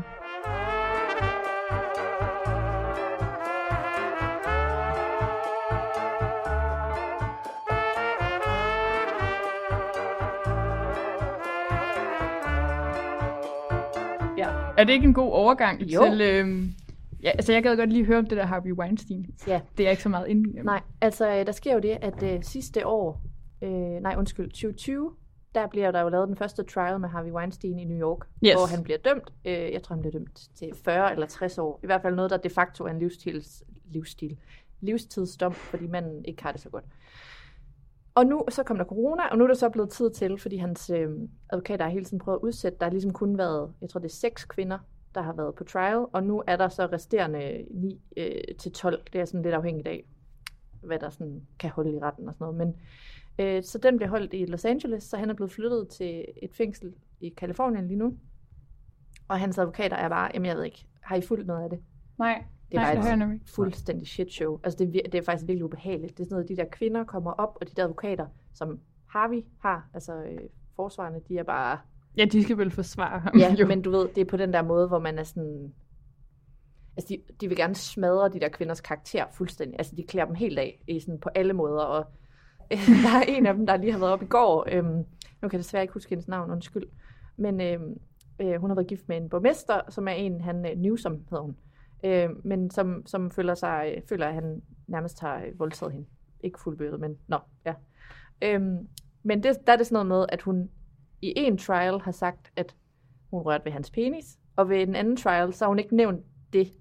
[14.77, 16.03] Er det ikke en god overgang Jo.
[16.05, 16.21] til...
[16.21, 16.73] Øhm,
[17.23, 19.25] ja, altså jeg gad godt lige høre om det der Harvey Weinstein.
[19.47, 19.61] ja.
[19.71, 20.61] Det er jeg ikke så meget inde i.
[20.63, 23.21] Nej, altså øh, der sker jo det, at øh, sidste år,
[23.61, 25.11] øh, nej undskyld, 2020,
[25.55, 28.53] der bliver der jo lavet den første trial med Harvey Weinstein i New York, Yes.
[28.53, 29.33] hvor han bliver dømt.
[29.45, 31.79] Øh, jeg tror, han bliver dømt til 40 eller 60 år.
[31.83, 34.37] I hvert fald noget, der de facto er en livsstils, livsstil,
[34.81, 36.83] livstidsdom, fordi manden ikke har det så godt.
[38.15, 40.57] Og nu så kom der corona, og nu er der så blevet tid til, fordi
[40.57, 41.09] hans øh,
[41.49, 42.77] advokater har hele tiden prøvet at udsætte.
[42.79, 44.79] Der har ligesom kun været, jeg tror det er seks kvinder,
[45.15, 49.01] der har været på trial, og nu er der så resterende 9 øh, til 12.
[49.13, 50.05] Det er sådan lidt afhængigt af,
[50.81, 52.57] hvad der sådan kan holde i retten og sådan noget.
[52.57, 52.75] Men,
[53.39, 56.53] øh, så den bliver holdt i Los Angeles, så han er blevet flyttet til et
[56.53, 58.17] fængsel i Kalifornien lige nu.
[59.27, 61.79] Og hans advokater er bare, jamen jeg ved ikke, har I fulgt noget af det?
[62.17, 64.59] Nej, det er Nej, et fuldstændig shit show.
[64.63, 66.17] Altså det, er det er faktisk virkelig ubehageligt.
[66.17, 69.45] Det er sådan noget, de der kvinder kommer op, og de der advokater, som Harvey
[69.59, 70.39] har, altså øh,
[70.75, 71.77] forsvarerne, de er bare...
[72.17, 73.37] Ja, de skal vel forsvare ham.
[73.39, 73.67] Ja, jo.
[73.67, 75.73] men du ved, det er på den der måde, hvor man er sådan...
[76.97, 79.79] Altså, de, de vil gerne smadre de der kvinders karakter fuldstændig.
[79.79, 82.05] Altså, de klæder dem helt af i sådan, på alle måder, og
[83.03, 84.67] der er en af dem, der lige har været op i går.
[84.71, 84.95] Øhm,
[85.41, 86.83] nu kan jeg desværre ikke huske hendes navn, undskyld.
[87.37, 87.97] Men øhm,
[88.39, 91.41] øh, hun har været gift med en borgmester, som er en, han øh, Newsom hedder
[91.41, 91.51] hun.
[91.51, 91.72] Øh,
[92.03, 96.07] øh, men som, som føler, sig, føler, at han nærmest har øh, voldtaget hende.
[96.39, 97.73] Ikke fuldbyrdet, men nå, ja.
[98.41, 98.87] Øhm,
[99.23, 100.69] men det, der er det sådan noget med, at hun
[101.21, 102.75] i en trial har sagt, at
[103.29, 106.25] hun rørte ved hans penis, og ved en anden trial, så har hun ikke nævnt
[106.53, 106.73] det.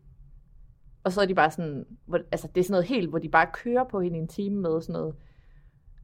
[1.05, 3.29] Og så er de bare sådan, hvor, altså det er sådan noget helt, hvor de
[3.29, 5.14] bare kører på hende i en time med sådan noget,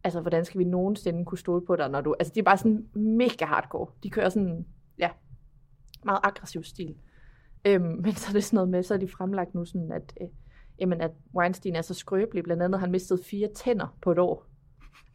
[0.05, 2.59] altså hvordan skal vi nogensinde kunne stole på dig, når du, altså de er bare
[2.59, 3.87] sådan mega hardcore.
[4.03, 4.67] De kører sådan,
[4.99, 5.11] ja,
[6.05, 6.97] meget aggressiv stil.
[7.65, 10.13] Øhm, men så er det sådan noget med, så er de fremlagt nu sådan, at,
[10.21, 10.29] øh,
[10.81, 14.19] jamen, at Weinstein er så skrøbelig, blandt andet har han mistet fire tænder på et
[14.19, 14.47] år.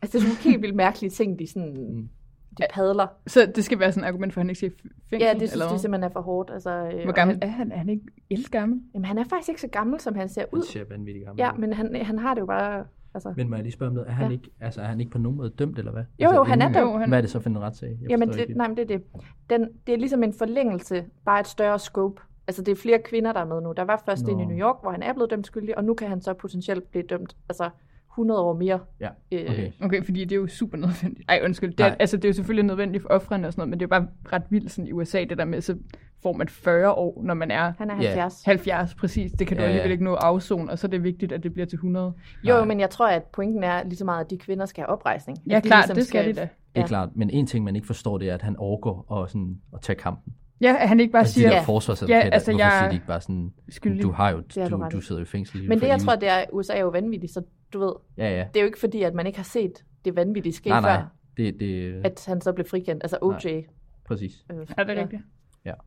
[0.01, 2.09] Altså det er sådan nogle helt vildt mærkelige ting, de sådan, Mm.
[2.57, 3.07] de padler.
[3.27, 4.73] Så det skal være sådan et argument for, at han ikke skal i
[5.09, 5.25] fængsel?
[5.27, 6.51] Ja, det synes eller de simpelthen er for hårdt.
[6.51, 7.71] Altså, øh, Hvor gammel han, er han?
[7.71, 7.89] Er han
[8.29, 8.81] ikke gammel?
[8.93, 10.63] Jamen, han er faktisk ikke så gammel, som han ser Han ud.
[10.63, 12.85] ser vanvittigt gammel Ja, men han, han har det jo bare...
[13.15, 14.07] Altså, Men må jeg lige spørge om noget?
[14.09, 14.31] Er han, Ja.
[14.31, 16.03] ikke, altså, er han ikke på nogen måde dømt, eller hvad?
[16.19, 16.77] Jo, altså, jo, han er dømt.
[16.91, 17.97] Jo, han- Hvad er det så for en retssag?
[18.01, 19.03] Jeg jamen, det, nej, men det er det.
[19.49, 22.21] Den, det er ligesom en forlængelse, bare et større scope.
[22.47, 23.73] Altså, det er flere kvinder, der er med nu.
[23.77, 24.45] Der var først en i.
[24.45, 27.03] New York, hvor han er blevet dømt skyldig, og nu kan han så potentielt blive
[27.09, 27.69] dømt altså
[28.11, 28.79] 100 år mere.
[28.99, 29.71] Ja, Øh, okay.
[29.81, 31.25] Okay, fordi det er jo super nødvendigt.
[31.29, 31.71] Ej, undskyld.
[31.71, 31.97] Det er, Nej.
[31.99, 34.01] altså, det er jo selvfølgelig nødvendigt for offrene og sådan noget, men det er jo
[34.01, 35.77] bare ret vildt sådan i USA, det der med, så
[36.23, 38.07] får man 40 år, når man er Han er Ja.
[38.07, 38.43] 70.
[38.45, 39.31] 70, præcis.
[39.31, 39.71] Det kan du Ja, ja.
[39.73, 42.13] alligevel ikke nå afzone, og så er det vigtigt, at det bliver til 100.
[42.43, 42.65] Jo, Nej.
[42.65, 45.37] men jeg tror, at pointen er lige så meget, at de kvinder skal have oprejsning.
[45.47, 46.41] Ja, At de klart, ligesom det skal de da.
[46.41, 46.81] Det Ja.
[46.81, 49.57] er klart, men en ting, man ikke forstår, det er, at han overgår og sådan,
[49.73, 50.33] at tage kampen.
[50.63, 51.61] Ja, at han ikke bare Altså, de siger, der Ja.
[51.63, 54.03] forsvarsadvokater, Ja, altså, hvorfor jeg siger er de ikke bare sådan, skyldig.
[54.03, 56.29] du har jo, du du, du sidder jo i fængsel Men det, jeg tror, det
[56.29, 57.41] er, USA er jo vanvittigt, så
[57.73, 58.47] du ved, Ja, ja.
[58.53, 60.95] det er jo ikke fordi, at man ikke har set det vanvittige ske Nej, nej.
[60.97, 61.05] før,
[61.37, 63.03] Det, det, at han så blev frikendt.
[63.03, 63.63] Altså OJ.
[64.05, 64.45] præcis.
[64.51, 65.21] Øh, er det rigtigt?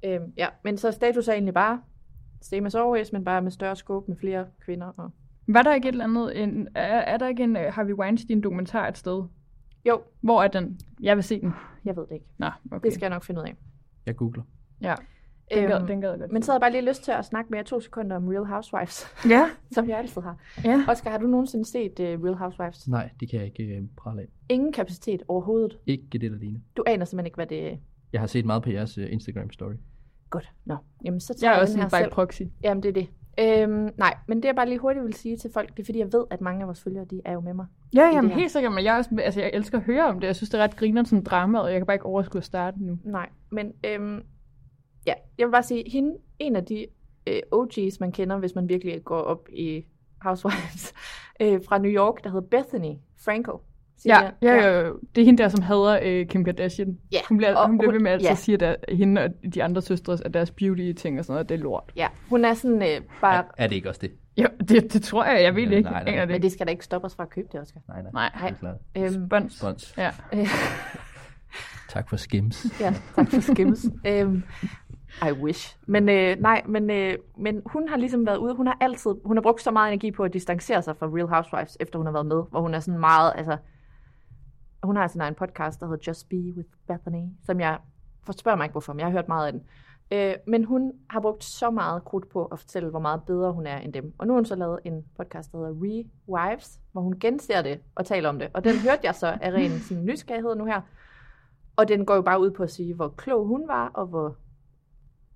[0.04, 1.80] Øhm, ja, men så status er egentlig bare
[2.42, 4.86] same as always, men bare med større scope med flere kvinder.
[4.96, 5.10] Og...
[5.48, 8.40] Var der ikke et eller andet, en, er, er der ikke en uh, Harvey Weinstein
[8.40, 9.22] dokumentar et sted?
[9.86, 10.80] Jo, Hvor er den?
[11.00, 11.52] Jeg vil se den.
[11.84, 12.26] jeg ved det ikke.
[12.38, 12.84] Nå, okay.
[12.84, 13.54] Det skal jeg nok finde ud af.
[14.06, 14.42] Jeg googler.
[14.80, 14.94] Ja,
[15.54, 17.12] den, Øhm, gad, den gad jeg godt men så havde jeg bare lige lyst til
[17.12, 20.36] at snakke med jer to sekunder om Real Housewives, Ja, som jeg altid har.
[20.64, 20.84] ja.
[20.88, 22.88] Oscar, har du nogensinde set uh, Real Housewives?
[22.88, 24.26] Nej, det kan jeg ikke uh, prale af.
[24.48, 25.78] Ingen kapacitet overhovedet.
[25.86, 26.60] Ikke det, der ligner.
[26.76, 27.76] Du aner simpelthen ikke, hvad det er.
[28.12, 29.74] Jeg har set meget på jeres uh, Instagram story.
[30.30, 30.52] Godt.
[30.64, 32.10] Nå, jamen så Jeg tager er jeg, også den her selv.
[32.10, 32.42] proxy.
[32.64, 33.08] Jamen, det er det.
[33.38, 35.98] Øhm, nej, men det jeg bare lige hurtigt vil sige til folk, det er fordi,
[35.98, 37.66] jeg ved, at mange af vores følgere, de er jo med mig.
[37.94, 40.26] Ja, jamen helt sikkert, men jeg, også, altså, jeg elsker at høre om det.
[40.26, 42.44] Jeg synes, det er ret griner som drama, og jeg kan bare ikke overskue at
[42.44, 42.98] starte nu.
[43.04, 44.22] Nej, men øhm,
[45.06, 46.86] ja, jeg vil bare sige, hende, en af de
[47.26, 49.84] øh, OG's, man kender, hvis man virkelig går op i
[50.22, 50.92] Housewives,
[51.42, 52.94] øh, fra New York, der hedder Bethany
[53.24, 53.52] Frankel.
[53.98, 54.32] Siger Ja, jeg?
[54.42, 54.84] ja, ja,
[55.14, 56.98] det er hende der, som hader øh, Kim Kardashian.
[57.12, 58.32] Ja, Hun bliver, og hun bliver ved med altid ja.
[58.32, 61.48] at sige, at der, hende og de andre søstre, at deres beauty-ting og sådan noget,
[61.48, 61.92] det er lort.
[61.96, 63.36] Ja, hun er sådan øh, bare...
[63.36, 64.12] Er, er det ikke også det?
[64.36, 65.90] Jo, det, det tror jeg, jeg ved Ja, ikke.
[65.90, 66.12] nej, nej.
[66.12, 67.80] Aner det Men det skal da ikke stoppe os fra at købe det, Oscar.
[67.88, 68.10] Nej, nej.
[68.12, 68.48] Nej.
[68.48, 68.76] Det er klart.
[68.96, 69.54] Øhm, Spons.
[69.58, 69.94] Spons.
[69.98, 70.10] Ja.
[70.34, 70.46] øh,
[71.88, 72.66] Tak for skims.
[72.80, 73.86] ja, tak for skims.
[74.08, 74.42] øhm,
[75.22, 75.78] i wish.
[75.86, 79.36] Men øh, nej, men, øh, men hun har ligesom været ude, hun har altid, hun
[79.36, 82.12] har brugt så meget energi på at distancere sig fra Real Housewives, efter hun har
[82.12, 83.56] været med, hvor hun er sådan meget, altså,
[84.82, 87.78] hun har sin egen podcast, der hedder Just Be with Bethany, som jeg,
[88.30, 89.62] spørger mig ikke hvorfor, men jeg har hørt meget af den.
[90.10, 93.66] Øh, men hun har brugt så meget krudt på at fortælle, hvor meget bedre hun
[93.66, 94.14] er end dem.
[94.18, 97.80] Og nu har hun så lavet en podcast, der hedder Rewives, hvor hun genser det
[97.94, 98.48] og taler om det.
[98.54, 100.80] Og den hørte jeg så af ren sådan, nysgerrighed nu her.
[101.76, 104.36] Og den går jo bare ud på at sige, hvor klog hun var, og hvor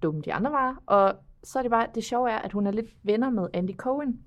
[0.02, 0.82] dumme de andre var.
[0.86, 3.76] Og så er det bare, det sjove er, at hun er lidt venner med Andy
[3.76, 4.20] Cohen.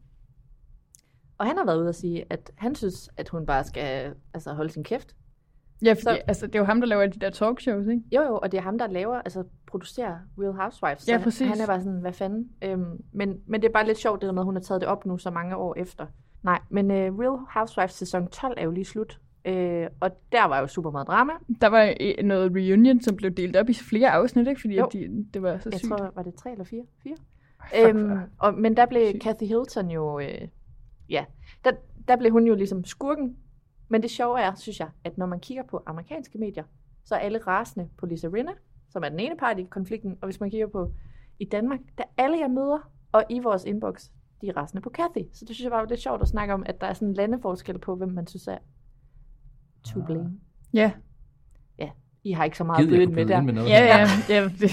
[1.38, 4.54] Og han har været ude og sige, at han synes, at hun bare skal altså,
[4.54, 5.16] holde sin kæft.
[5.86, 8.02] Ja, fordi, Så- altså, det er jo ham, der laver de der talkshows, ikke?
[8.16, 11.08] Jo, jo, og det er ham, der laver, altså producerer Real Housewives.
[11.08, 11.48] Ja, præcis.
[11.50, 12.50] Han er bare sådan, hvad fanden.
[12.62, 14.82] Øhm, men, men det er bare lidt sjovt, det der med, at hun har taget
[14.82, 16.06] det op nu så mange år efter.
[16.44, 19.20] Nej, men uh, Real Housewives sæson 12 er jo lige slut.
[19.46, 21.34] Øh, og der var jo super meget drama.
[21.62, 24.62] Der var øh, noget reunion, som blev delt op i flere afsnit, ikke?
[24.62, 24.86] Fordi Jo.
[24.86, 25.90] at de, det var så Jeg sygt.
[25.90, 26.84] tror, var det tre eller fire?
[27.04, 27.16] Fire?
[27.90, 29.24] Øhm, og, men der blev Sygt.
[29.24, 30.48] Kathy Hilton jo, øh,
[31.10, 31.26] ja,
[31.66, 31.72] der,
[32.08, 33.38] der blev hun jo ligesom skurken.
[33.90, 36.64] Men det sjove er, synes jeg, at når man kigger på amerikanske medier,
[37.04, 38.52] så er alle rasende på Lisa Rinna,
[38.90, 40.92] som er den ene part i konflikten, og hvis man kigger på
[41.40, 44.10] i Danmark, der alle jeg møder, og i vores inbox,
[44.42, 45.24] de er rasende på Kathy.
[45.34, 47.08] Så det synes jeg bare var lidt sjovt at snakke om, at der er sådan
[47.08, 48.58] en landeforskel på, hvem man synes er
[49.86, 50.06] to Ah.
[50.06, 50.32] blame.
[50.74, 50.92] Ja,
[52.26, 53.42] I har ikke så meget Gid, at med der.
[53.42, 53.70] med noget.
[53.70, 54.08] ja, ja.
[54.30, 54.72] ja det,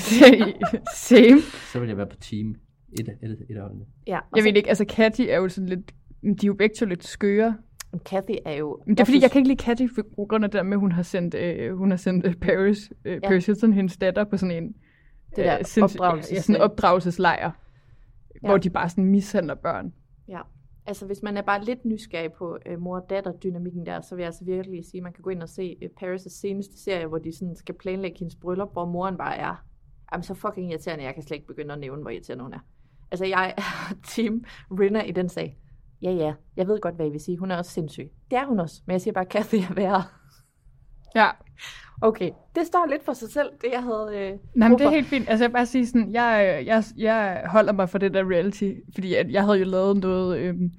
[0.96, 1.40] same.
[1.72, 2.54] Så vil jeg være på team.
[3.00, 3.84] Et, et, et af holdene.
[4.06, 5.90] ja Jeg ved ikke, altså Katty er jo sådan lidt,
[6.22, 7.56] de er jo begge to lidt skøre.
[8.06, 8.82] Kathy er jo...
[8.86, 9.86] Men det er fordi, synes- jeg kan ikke lide Katty
[10.16, 12.34] på grund af det der med, at hun har sendt, øh, hun har sendt øh,
[12.34, 13.28] Paris, øh, Ja.
[13.28, 14.72] Paris Hilton, hendes datter, på sådan en
[15.36, 17.50] Det der sindssyg- opdragelses- ja, sådan en opdragelseslejr, Ja.
[18.42, 18.48] ja.
[18.48, 19.92] hvor de bare sådan mishandler børn.
[20.28, 20.40] Ja,
[20.90, 24.44] altså hvis man er bare lidt nysgerrig på øh, mor-datter-dynamikken der, så vil jeg altså
[24.44, 27.36] virkelig sige, at man kan gå ind og se øh, Paris' seneste serie, hvor de
[27.36, 29.64] sådan skal planlægge hendes bryllup, hvor moren bare er,
[30.12, 32.58] jamen så fucking irriterende, jeg kan slet ikke begynde at nævne, hvor irriterende hun er.
[33.10, 33.62] Altså jeg er
[34.10, 35.58] team Rinna i den sag.
[36.02, 37.36] Ja, ja, jeg ved godt, hvad I vil sige.
[37.36, 38.10] Hun er også sindssyg.
[38.30, 40.02] Det er hun også, men jeg siger bare, Kathy er værre.
[41.14, 41.28] Ja,
[42.02, 44.90] Okay, det står lidt for sig selv, det jeg havde øh, Nej, men det er
[44.90, 45.28] helt fint.
[45.28, 48.70] Altså, jeg vil bare sige sådan, jeg, jeg, jeg holder mig for det der reality,
[48.94, 50.70] fordi at jeg havde jo lavet noget, øhm,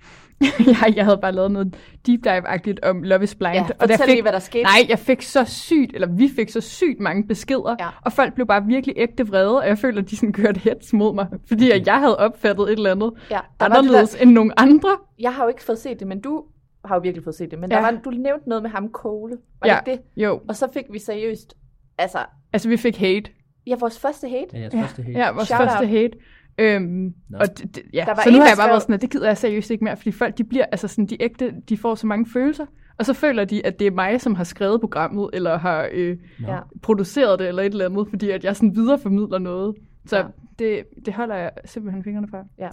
[0.81, 1.75] jeg, jeg havde bare lavet noget
[2.07, 3.53] deep dive-agtigt om Love is Blind.
[3.53, 4.63] Ja, der fortæl fik, lige, hvad der skete.
[4.63, 7.87] Nej, jeg fik så sygt, eller vi fik så sygt mange beskeder, Ja.
[8.05, 10.93] og folk blev bare virkelig ægte vrede, og jeg føler, at de sådan kørte hets
[10.93, 14.89] mod mig, fordi jeg havde opfattet et eller andet Ja, der anderledes end nogle andre.
[15.19, 16.43] Jeg har jo ikke fået set det, men du
[16.85, 17.59] har jo virkelig fået set det.
[17.59, 17.75] Men Ja.
[17.75, 19.37] der var, du nævnte noget med ham Cole.
[19.61, 19.79] Var Ja.
[19.85, 20.23] det ikke det?
[20.23, 21.53] Jo, Og så fik vi seriøst,
[21.97, 22.17] altså,
[22.53, 23.31] altså vi fik hate.
[23.67, 24.47] ja, vores første hate.
[24.53, 25.19] Ja, jeres Ja, første hate.
[25.19, 25.87] ja vores Shout første out.
[25.89, 26.11] hate.
[26.57, 27.99] Øhm, og det, det, ja.
[27.99, 29.37] Der var så en, nu har jeg bare skrev- været sådan, at det gider jeg
[29.37, 32.25] seriøst ikke mere, fordi folk de bliver, altså sådan, de ægte, de får så mange
[32.33, 32.65] følelser,
[32.97, 36.17] og så føler de, at det er mig, som har skrevet programmet, eller har øh.
[36.47, 36.57] Ja.
[36.81, 39.75] produceret det, eller et eller andet, fordi at jeg sådan videreformidler noget.
[40.05, 40.23] Så Ja.
[40.59, 42.45] det, det holder jeg simpelthen fingrene fra.
[42.57, 42.69] Ja.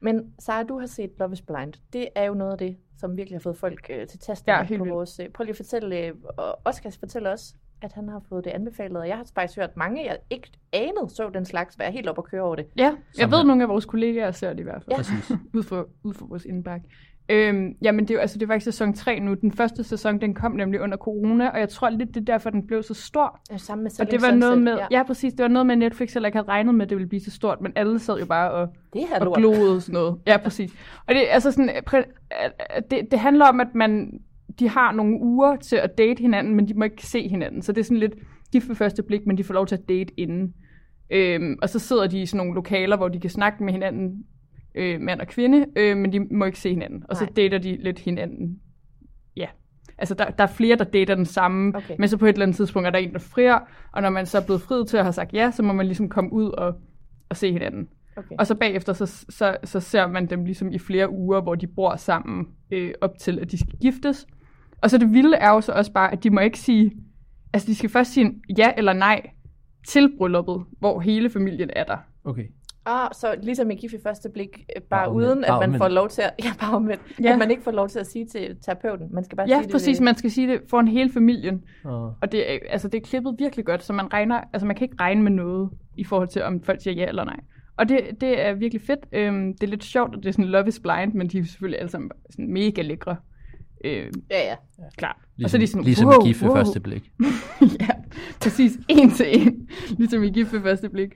[0.00, 1.72] Men Sara, du har set Love is Blind.
[1.92, 4.78] Det er jo noget af det, som virkelig har fået folk øh, til tasten Ja,
[4.78, 5.20] på vores...
[5.20, 8.50] Øh, prøv lige at fortælle, øh, og Oscar fortælle os, at han har fået det
[8.50, 12.08] anbefalet, og jeg har faktisk hørt mange, jeg ikke anede så den slags, være helt
[12.08, 12.66] op og køre over det.
[12.76, 12.82] Ja,
[13.18, 13.40] jeg ved, her.
[13.40, 14.90] at nogle af vores kollegaer ser det i hvert fald.
[14.90, 14.96] Ja.
[14.96, 15.30] Præcis.
[15.54, 16.86] ud for, ud for vores indbakke.
[17.28, 19.34] Øhm, jamen, det er, jo, altså, det er faktisk sæson 3 nu.
[19.34, 22.50] Den første sæson, den kom nemlig under corona, og jeg tror lidt, det er derfor,
[22.50, 23.40] den blev så stor.
[23.50, 24.86] Ja, sammen med Og det var noget med, ja.
[24.90, 27.08] ja præcis, det var noget med, Netflix heller ikke havde regnet med, at det ville
[27.08, 29.36] blive så stort, men alle sad jo bare og, Det og lort.
[29.36, 30.18] gloede sådan noget.
[30.26, 30.72] Ja, præcis.
[31.06, 31.70] Og det, altså sådan,
[32.90, 34.20] det, det handler om, at man,
[34.58, 37.62] de har nogle uger til at date hinanden, men de må ikke se hinanden.
[37.62, 38.14] Så det er sådan lidt
[38.52, 40.54] gift ved første blik, men de får lov til at date inden.
[41.10, 44.24] Øhm, og så sidder de i sådan nogle lokaler, hvor de kan snakke med hinanden,
[44.74, 47.02] øh, mand og kvinde, øh, men de må ikke se hinanden.
[47.08, 47.32] Og så Nej.
[47.36, 48.60] dater de lidt hinanden.
[49.36, 49.46] Ja.
[49.98, 51.94] Altså, der, der er flere, der dater den samme, Okay.
[51.98, 53.58] men så på et eller andet tidspunkt er der en, der frier,
[53.92, 55.86] og når man så er blevet friet til at have sagt ja, så må man
[55.86, 56.74] ligesom komme ud og,
[57.28, 57.88] og se hinanden.
[58.16, 58.36] Okay.
[58.38, 61.66] Og så bagefter, så, så, så ser man dem ligesom i flere uger, hvor de
[61.66, 64.26] bor sammen øh, op til, at de skal giftes.
[64.82, 66.92] Og så det vilde er jo så også bare, at de må ikke sige,
[67.52, 69.30] altså de skal først sige ja eller nej,
[69.86, 71.96] til brylluppet, hvor hele familien er der.
[72.24, 72.44] Okay.
[72.86, 75.26] Ah, så ligesom i gift i første blik, øh, bare omvendt.
[75.28, 75.76] uden at man omvendt.
[75.78, 77.32] får lov til at, ja, bare omvendt, Ja.
[77.32, 79.08] at man ikke får lov til at sige til terapeuten.
[79.14, 79.72] Man skal bare Ja, sige det.
[79.72, 79.98] præcis.
[80.00, 81.62] ved- Man skal sige det foran hele familien.
[81.84, 84.76] Og, Og det er, altså, det er klippet virkelig godt, så man regner, altså man
[84.76, 87.40] kan ikke regne med noget i forhold til, om folk siger ja eller nej.
[87.76, 89.00] Og det, det er virkelig fedt.
[89.12, 91.44] Øhm, det er lidt sjovt, at det er sådan Love is Blind, men de er
[91.44, 93.16] selvfølgelig alle sammen sådan mega lækre.
[93.84, 93.92] Øh,
[94.30, 94.54] Ja, ja.
[94.96, 95.16] klart.
[95.36, 96.56] ligesom, og så er de sådan, ligesom wow, i gift ved wow.
[96.56, 97.10] første blik.
[97.80, 97.88] ja,
[98.42, 98.72] præcis.
[98.88, 99.68] En til en.
[99.98, 101.10] Ligesom i gift ved første blik.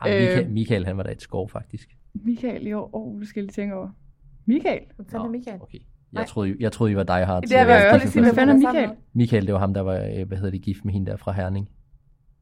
[0.00, 0.50] Ej, Michael, Øh.
[0.52, 1.88] Michael, han var da et skov, faktisk.
[2.24, 2.90] Michael i år.
[2.96, 3.88] Åh, oh, det skal jeg lige tænke over.
[4.46, 4.80] Michael?
[4.96, 5.58] Hvad fanden er Michael?
[5.62, 5.78] Okay.
[6.12, 7.42] Jeg troede, jeg troede, I var Die Hard.
[7.42, 8.90] Det er, hvad jeg også sige, hvad fanden er Michael?
[9.14, 11.32] Michael, det var ham, der var, øh, hvad hedder det, gift med hende der fra
[11.32, 11.68] Herning.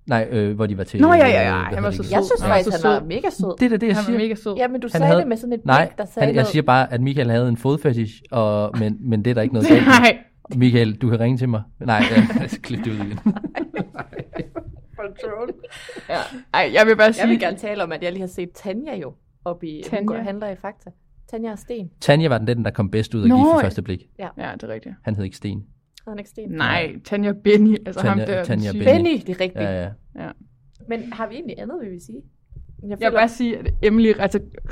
[0.06, 1.00] Nej, øh, hvor de var til...
[1.00, 2.12] Nå, ja, ja, ja, han var så gift.
[2.12, 2.26] Jeg sød.
[2.26, 3.08] synes Han var faktisk, så han var sød.
[3.08, 3.56] mega sød.
[3.60, 4.18] Det er det, jeg Han var siger.
[4.18, 4.54] mega sød.
[4.56, 6.34] Ja, men du Han sagde havde- det med sådan et blik, Nej, der sagde han,
[6.34, 6.46] jeg noget.
[6.52, 9.68] siger bare, at Michael havde en fodfetish, og, men, men det er der ikke noget
[9.72, 9.86] galt.
[9.86, 10.18] Nej,
[10.56, 11.62] Michael, du kan ringe til mig.
[11.80, 12.02] Nej,
[12.40, 13.18] ja, klip det ud igen.
[15.22, 15.54] Control.
[16.08, 16.18] ja.
[16.54, 17.22] Ej, jeg vil bare sige...
[17.22, 19.14] Jeg vil gerne tale om, at jeg lige har set Tanja jo
[19.44, 20.12] oppe i Tanja.
[20.12, 20.22] Tanja.
[20.22, 20.90] handler i Fakta.
[21.30, 21.90] Tanja og Sten.
[22.00, 23.62] Tanja var den, den, der kom bedst ud af Nå, gift ja.
[23.64, 24.06] første blik.
[24.18, 24.94] Ja, det er rigtigt.
[25.02, 25.58] Han hed ikke Sten.
[25.58, 26.50] Hedder han ikke Sten?
[26.50, 27.76] Nej, Tanja Benny.
[27.86, 28.44] Altså Tanja- ham der.
[28.44, 28.72] Tanja.
[28.72, 28.84] Benny.
[28.84, 29.64] Benny, det er rigtigt.
[29.64, 29.90] Ja, ja.
[30.16, 30.30] Ja.
[30.88, 32.22] Men har vi egentlig andet, vi vil sige?
[32.82, 34.12] Jeg Jeg vil bare sige, at Emily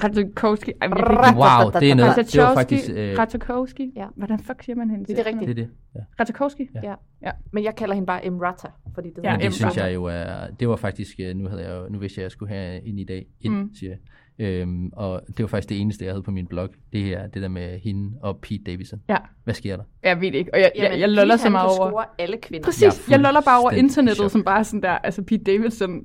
[0.03, 0.73] Ratajkowski...
[0.83, 2.17] Jeg Wow, det er noget.
[2.17, 2.91] Det var faktisk...
[2.95, 3.93] Øh, Ratajkowski?
[3.97, 4.07] Ja.
[4.17, 5.05] Hvordan fuck siger man hende?
[5.05, 5.41] Det er rigtigt.
[5.49, 5.71] det er det.
[5.95, 6.01] Ja.
[6.21, 6.69] Ratajkowski?
[6.75, 6.81] Ja.
[6.85, 6.95] Ja.
[7.23, 7.31] Ja.
[7.53, 10.47] Men jeg kalder hende bare Emrata, fordi det Ja, Men det synes jeg jo er,
[10.61, 13.01] det var faktisk, øh, nu havde jeg nu vidste jeg, at jeg skulle have ind
[13.01, 13.71] i dag, ind, Mm.
[13.75, 13.99] siger jeg.
[14.39, 16.69] Øhm, og det var faktisk det eneste, jeg havde på min blog.
[16.93, 19.01] Det er det der med hende og Pete Davidson.
[19.09, 19.17] Ja.
[19.45, 19.85] Hvad sker der?
[20.03, 20.55] Jeg ved det ikke.
[20.55, 22.03] Og jeg, jeg, Jamen, jeg loller Pete, så meget over...
[22.19, 22.65] alle kvinder.
[22.65, 26.05] Præcis, Jeg jeg, er loller bare over internettet, som bare sådan der, altså Pete Davidson,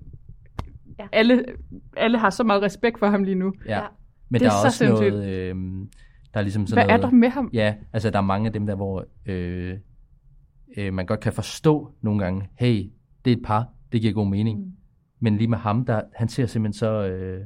[1.00, 1.08] Ja.
[1.12, 1.45] alle,
[1.97, 3.54] alle har så meget respekt for ham lige nu.
[3.66, 3.78] Ja.
[3.78, 3.84] Ja.
[4.30, 5.14] Men Det er der er så også sindssygt.
[5.14, 5.89] noget, øhm,
[6.34, 7.50] der er ligesom sådan Hvad er noget, der med ham?
[7.54, 9.78] Ja, altså der er mange af dem der, hvor øh,
[10.78, 12.89] øh, man godt kan forstå nogle gange, hey,
[13.26, 14.60] det er et par, det giver god mening.
[14.60, 14.72] Mm.
[15.20, 17.41] Men lige med ham, der, han ser simpelthen så øh,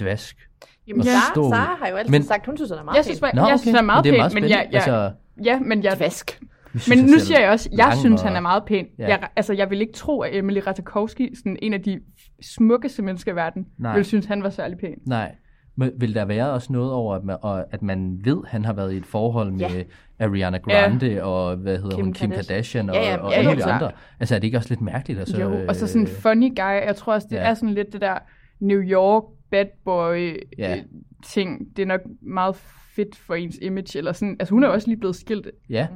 [0.00, 0.48] dvask.
[0.86, 3.20] Jamen, Og Sara, har jo altid Men- sagt, hun synes, han er meget Jeg synes,
[3.20, 3.30] pæn.
[3.34, 5.12] jeg synes, han er meget men det er pæn, men jeg, jeg, altså,
[5.44, 6.40] ja, men jeg, Dvask.
[6.88, 8.86] Men nu siger jeg også, jeg synes, han er meget pæn.
[8.98, 9.08] Ja.
[9.08, 12.00] Jeg, altså, jeg vil ikke tro, at Emily Ratajkowski, sådan en af de
[12.42, 13.94] smukkeste mennesker i verden, Nej.
[13.96, 14.94] vil synes, han var særlig pæn.
[15.06, 15.34] Nej.
[15.76, 17.36] Men vil der være også noget over, at man,
[17.70, 19.82] at man ved, at han har været i et forhold med Ja.
[20.24, 21.22] Ariana Grande ja.
[21.24, 22.86] og hvad hedder Kim hun, Kim Kardashian.
[22.86, 23.82] Kardashian og, Ja, ja, og ja, alle ja, klart.
[23.82, 23.90] andre.
[24.20, 25.20] Altså er det ikke også lidt mærkeligt?
[25.20, 26.86] Altså, Jo, og så øh, sådan en funny guy.
[26.86, 27.42] Jeg tror også, det ja.
[27.42, 28.18] er sådan lidt det der
[28.60, 30.76] New York bad boy Ja.
[30.76, 30.82] øh,
[31.26, 31.76] ting.
[31.76, 32.56] Det er nok meget
[32.96, 33.98] fedt for ens image.
[33.98, 34.36] Eller sådan.
[34.40, 35.46] Altså hun er også lige blevet skilt.
[35.70, 35.86] Ja,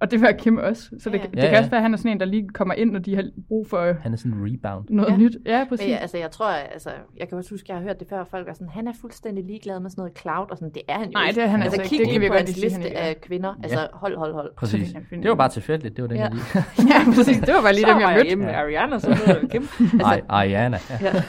[0.00, 0.90] Og det var Kim også.
[0.98, 1.28] Så det, Ja, ja.
[1.30, 1.58] det Ja, kan ja.
[1.58, 3.66] også være, at han er sådan en, der lige kommer ind, når de har brug
[3.70, 4.84] for han er sådan en rebound.
[4.90, 5.16] noget Ja.
[5.16, 5.36] nyt.
[5.46, 5.86] Ja, præcis.
[5.86, 8.24] Men ja, altså, jeg tror, altså, jeg kan også huske, jeg har hørt det før,
[8.24, 10.92] folk er sådan, han er fuldstændig ligeglad med sådan noget cloud, og sådan, det er
[10.98, 12.04] han jo Nej, det er han altså, altså ikke.
[12.04, 13.54] kig Det kan vi på godt hans han liste af kvinder.
[13.62, 14.50] Altså, hold, hold, hold.
[14.56, 14.88] Præcis.
[14.88, 16.22] Så Det var bare tilfældigt, det var den, Ja.
[16.22, 16.44] jeg lige.
[16.92, 17.36] ja, præcis.
[17.38, 18.26] Det var bare lige så dem, jeg var mødte.
[18.26, 18.60] hjemme med Ja.
[18.62, 19.08] Ariana, så
[19.50, 19.62] Kim.
[19.92, 20.78] Altså, Ariana.
[21.00, 21.12] Ja.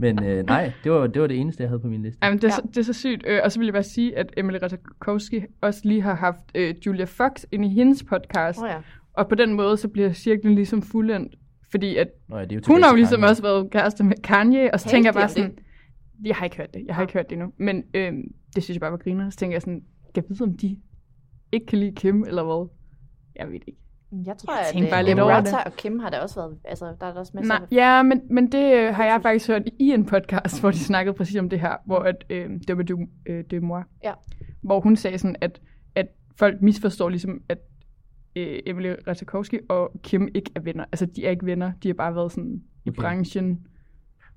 [0.00, 2.18] Men øh, nej, det var, det var det eneste, jeg havde på min liste.
[2.22, 2.54] Jamen, det, er, Ja.
[2.54, 3.24] så, det er så sygt.
[3.26, 6.74] Øh, og så vil jeg bare sige, at Emily Ratajkowski også lige har haft øh,
[6.86, 8.58] Julia Fox ind i hendes podcast.
[8.62, 8.78] Oh, ja.
[9.12, 11.34] Og på den måde, så bliver cirklen ligesom fuldendt.
[11.70, 13.30] Fordi at Nå, ja, det er jo hun har jo ligesom Kanye.
[13.30, 14.70] også været kæreste med Kanye.
[14.74, 15.58] Og så Talte tænker jeg bare sådan...
[16.24, 16.82] Jeg har ikke hørt det.
[16.86, 17.52] Jeg har ikke hørt det endnu.
[17.58, 18.12] Men øh,
[18.54, 19.30] det synes jeg bare var griner.
[19.30, 19.82] Så tænker jeg sådan,
[20.14, 20.76] kan jeg vide, om de
[21.52, 22.68] ikke kan lide Kim, eller hvad?
[23.36, 23.80] Jeg ved det ikke.
[24.26, 25.54] Jeg tror, Jeg at bare lidt over det.
[25.66, 28.02] og Kim har der også været, altså, der er der også masser Nej, af ja,
[28.02, 31.36] men, men det øh, har jeg faktisk hørt i en podcast, hvor de snakkede præcis
[31.36, 34.12] om det her, hvor at, øh, det var du, øh, det mor, Ja.
[34.62, 35.60] hvor hun sagde sådan, at,
[35.94, 36.06] at
[36.38, 37.58] folk misforstår ligesom, at
[38.36, 40.84] øh, Emily Ratajkowski og Kim ikke er venner.
[40.92, 43.00] Altså, de er ikke venner, de har bare været sådan i Okay.
[43.00, 43.66] branchen,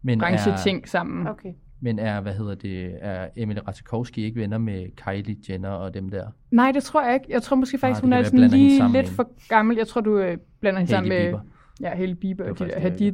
[0.01, 1.27] men brancheting sammen.
[1.27, 1.53] Okay.
[1.83, 6.09] Men er, hvad hedder det, er Emily Ratajkowski ikke venner med Kylie Jenner og dem
[6.09, 6.31] der?
[6.51, 7.25] Nej, det tror jeg ikke.
[7.29, 9.77] Jeg tror måske faktisk, det hun er sådan lige lidt for gammel.
[9.77, 11.49] Jeg tror, du øh, blander hende sammen Hailey med Bieber.
[11.81, 13.13] ja, Haley Bieber og de der Hadid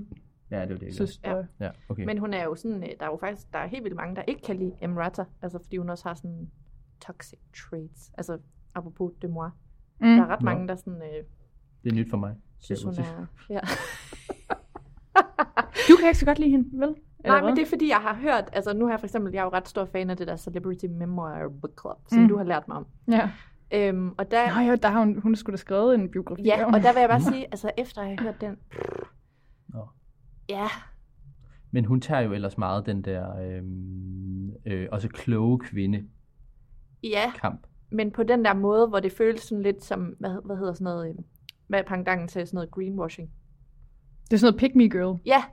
[0.52, 1.30] Ja, det var det, søstre.
[1.38, 1.66] Ja.
[1.66, 2.06] Ja, okay.
[2.06, 4.16] Men hun er jo sådan, øh, der er jo faktisk, der er helt vildt mange,
[4.16, 6.50] der ikke kan lide Emrata, altså fordi hun også har sådan
[7.02, 8.38] toxic traits, altså
[8.76, 9.50] apropos de moi.
[10.02, 10.08] Mm.
[10.08, 11.24] Der er ret mange, der sådan, øh,
[11.84, 12.36] Det er nyt for mig.
[12.60, 13.26] synes, hun er...
[13.50, 13.60] Ja.
[15.90, 16.96] Du kan ikke så godt lide hende, vel?
[17.24, 17.50] Eller Nej, hvad?
[17.52, 19.44] men det er fordi, jeg har hørt, altså nu har jeg for eksempel, jeg er
[19.44, 22.28] jo ret stor fan af det der Celebrity Memoir Book Club, som Mm.
[22.28, 22.86] du har lært mig om.
[23.08, 23.30] Ja.
[23.74, 26.66] Øhm, og der, Nå ja, der har hun, hun skulle da skrevet en biografi ja,
[26.66, 28.56] og der vil jeg bare sige, altså efter jeg har hørt den,
[29.68, 29.88] Nå.
[30.50, 30.68] ja,
[31.72, 36.04] Men hun tager jo ellers meget den der øhm, øh, også kloge kvinde
[37.04, 37.68] ja, kamp.
[37.92, 40.86] men på den der måde, hvor det føles sådan lidt som, hvad, hvad hedder sådan
[40.86, 41.16] noget, øh,
[41.68, 43.30] hvad er pangdangen til sådan noget greenwashing?
[44.26, 45.44] Det er sådan noget pick me girl, Ja,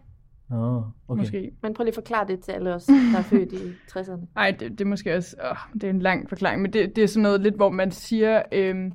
[0.50, 1.20] Nå, okay.
[1.20, 1.50] måske.
[1.62, 3.56] men prøv lige at forklare det til alle os, der er født i
[3.90, 4.26] 60'erne.
[4.36, 5.36] Ej, det, det er måske også...
[5.50, 7.90] Åh, det er en lang forklaring, men det, det er sådan noget lidt, hvor man
[7.90, 8.92] siger øhm,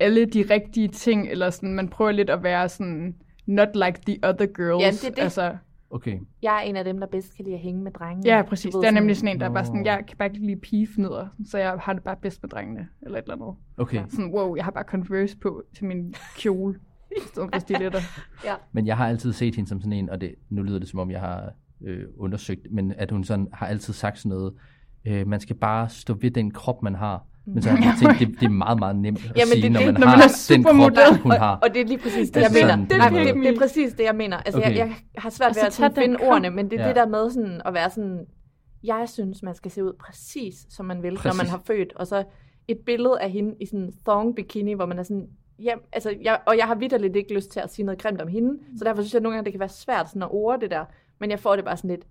[0.00, 3.14] alle de rigtige ting, eller sådan, man prøver lidt at være sådan
[3.46, 4.82] not like the other girls.
[4.82, 5.22] Ja, det er det.
[5.22, 5.56] Altså,
[5.92, 6.18] Okay.
[6.42, 8.36] Jeg er en af dem, der bedst kan lide at hænge med drengene.
[8.36, 8.74] ja, præcis.
[8.74, 11.28] Det er nemlig sådan en, der er bare sådan, jeg kan bare ikke lide pigefnidder,
[11.44, 13.54] så jeg har det bare bedst med drengene, eller et eller andet.
[13.76, 14.02] Okay.
[14.08, 16.78] Sådan, wow, jeg har bare Converse på til min kjole,
[17.16, 18.00] i stedet for stiletter.
[18.72, 20.98] Men jeg har altid set hende som sådan en, og det, nu lyder det som
[20.98, 21.52] om, jeg har
[21.84, 24.52] øh, undersøgt, men at hun sådan har altid sagt sådan noget,
[25.04, 27.26] øh, man skal bare stå ved den krop, man har.
[27.46, 29.72] Men så har jeg tænkt, det, det er meget, meget nemt at Jamen, sige, det
[29.72, 31.56] når det, man når man har den krop, hun har.
[31.56, 32.88] Og, og det er lige præcis det, Altså jeg sådan, mener.
[32.88, 34.36] det er Nej, helt det, det er præcis det, jeg mener.
[34.36, 34.76] Altså, okay.
[34.76, 36.88] Jeg, jeg har svært ved Altså, at sådan finde ordene, men det er Ja.
[36.88, 38.26] det der med sådan at være sådan,
[38.84, 41.24] jeg synes, man skal se ud præcis, som man vil, præcis.
[41.38, 41.92] når man har født.
[41.96, 42.24] Og så
[42.68, 45.26] et billede af hende i sådan en thong bikini, hvor man er sådan,
[45.64, 48.28] ja, altså, jeg, og jeg har vidderligt ikke lyst til at sige noget grimt om
[48.28, 50.60] hende, så derfor synes jeg at nogle gange, det kan være svært sådan at ord
[50.60, 50.84] det der,
[51.20, 52.06] men jeg får det bare sådan lidt,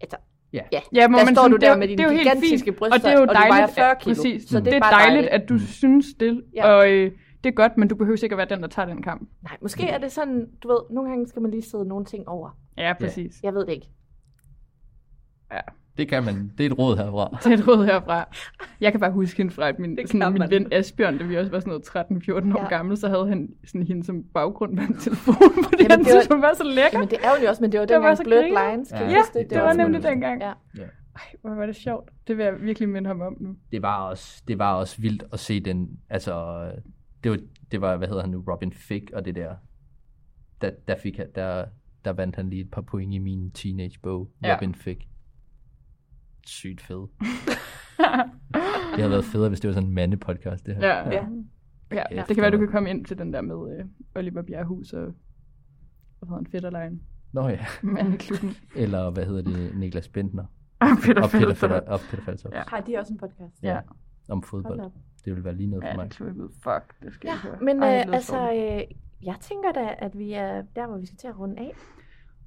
[0.00, 0.16] altså,
[0.52, 0.62] Ja.
[0.72, 2.76] ja, Ja, hvor der står sådan, du er der jo- med dine det gigantiske fint,
[2.78, 4.64] bryster, og det er jo og du vejer dejligt, 40 at- kilo, præcis, så det,
[4.64, 5.42] det er bare dejligt, dejligt.
[5.42, 6.66] at du synes det, Ja.
[6.72, 7.12] og øh,
[7.44, 9.28] det er godt, men du behøver ikke at være den, der tager den kamp.
[9.42, 12.28] Nej, måske er det sådan, du ved, nogle gange skal man lige sidde nogle ting
[12.28, 12.50] over.
[12.76, 13.40] Ja, præcis.
[13.42, 13.88] Jeg ved det ikke.
[15.98, 16.52] Det kan man.
[16.58, 17.28] Det er et råd herfra.
[17.44, 18.28] Det er et råd herfra.
[18.80, 21.36] Jeg kan bare huske hende fra, at min, Det sådan, min ven Asbjørn, da vi
[21.36, 21.82] også var sådan noget
[22.28, 22.62] 13-14 år Ja.
[22.62, 22.68] ja.
[22.68, 25.34] gammel, så havde han sådan hende som baggrund på en telefon,
[25.64, 26.98] fordi Jamen, han det synes, var- hun var så lækker.
[26.98, 28.72] Men det er jo også, men det var Det var dengang Blurred.
[28.72, 29.10] Lines, kan Ja.
[29.10, 29.50] Ja, det, det?
[29.50, 30.40] det var også- nemlig dengang.
[30.42, 30.52] Ja.
[31.16, 32.10] Ej, hvor var det sjovt.
[32.28, 33.56] Det vil jeg virkelig minde ham om nu.
[33.72, 36.64] Det var også, det var også vildt at se den, altså,
[37.24, 37.38] det var,
[37.70, 39.54] det var hvad hedder han nu, Robin Fick og det der,
[40.60, 41.64] der, der, fik, der,
[42.04, 44.54] der vandt han lige et par point i min teenage-bog, Ja.
[44.54, 45.00] Robin Fick.
[46.46, 46.96] Sygt fed.
[48.92, 50.86] det havde været federe, hvis det var sådan en mandepodcast, det her.
[50.86, 51.24] Ja, ja.
[51.92, 52.02] Ja.
[52.10, 52.24] ja.
[52.28, 53.84] Det kan være, du kan komme ind til den der med øh,
[54.14, 55.00] Oliver Bjerghus og
[56.18, 57.02] hvad hedder han, Fetterlein.
[57.32, 57.66] Nå ja.
[57.82, 58.56] Mandeklubben.
[58.76, 60.44] Eller hvad hedder det, Niklas Bentner
[60.80, 61.54] Og Peter og Peter, Fælder.
[61.54, 62.50] Fælder, og Peter.
[62.52, 62.62] Ja.
[62.66, 63.62] Har de også en podcast?
[63.62, 63.80] Ja.
[64.28, 64.80] Om Hold fodbold.
[65.24, 66.04] Det ville være lige noget for Ja, mig.
[66.04, 66.50] det er trippet.
[66.62, 67.56] Fuck, det skal Ja, jeg høre.
[67.60, 68.82] men Ej, det øh, altså, øh,
[69.22, 71.74] jeg tænker da, at vi er der, hvor vi skal til at runde af.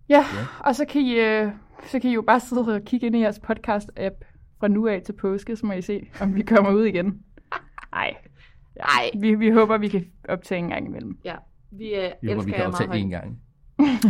[0.09, 0.25] Ja,
[0.59, 1.51] og så kan, I, øh,
[1.87, 4.25] så kan I jo bare sidde og kigge ind i jeres podcast-app
[4.59, 7.05] fra nu af til påske, så må I se, om vi kommer ud igen.
[7.93, 8.15] Nej.
[8.75, 9.09] Ja, Ej.
[9.19, 11.17] Vi, vi håber, vi kan optage en gang imellem.
[11.25, 11.35] Ja,
[11.71, 13.39] vi øh, Vi håber, elsker vi kan optage én gang.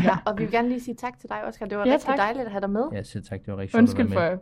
[0.04, 1.66] Ja, og vi vil gerne lige sige tak til dig, Oscar.
[1.66, 2.18] Det var Ja, ja, rigtig tak.
[2.18, 2.84] dejligt at have dig med.
[2.94, 3.40] Ja, selv tak.
[3.46, 4.38] Det var rigtig sjovt at være med.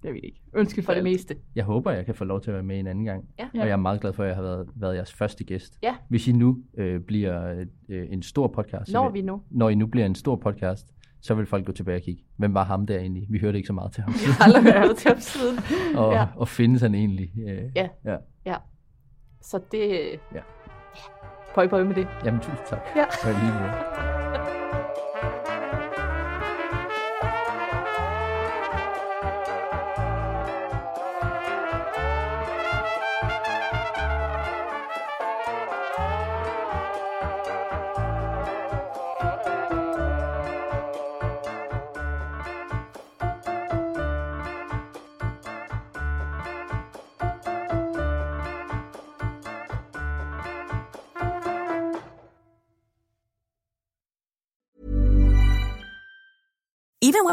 [0.00, 0.06] For...
[0.06, 0.40] Det ved jeg ikke.
[0.54, 1.04] Undskyld For det alt.
[1.04, 1.36] meste.
[1.54, 3.24] Jeg håber, jeg kan få lov til at være med en anden gang.
[3.38, 3.44] Ja.
[3.54, 5.78] Og jeg er meget glad for, at jeg har været, været jeres første gæst.
[5.82, 5.94] Ja.
[6.08, 9.42] Hvis I nu øh, bliver øh, en stor podcast, Når vi nu.
[9.50, 10.86] når I nu bliver en stor podcast,
[11.20, 12.22] så vil folk gå tilbage og kigge.
[12.36, 13.26] Hvem var ham der egentlig?
[13.30, 14.12] Vi hørte ikke så meget til ham.
[14.26, 15.58] Jeg har aldrig været til ham siden.
[16.02, 16.26] og, Ja.
[16.36, 17.30] og findes han egentlig?
[17.48, 17.88] Øh, Ja.
[18.04, 18.16] ja.
[18.46, 18.56] Ja.
[19.42, 19.98] Så det...
[20.34, 20.40] Ja.
[21.54, 22.08] Pøj, pøj med det.
[22.24, 22.80] Jamen, tusind tak.
[22.96, 23.04] Ja.
[23.04, 24.07] For lige måde.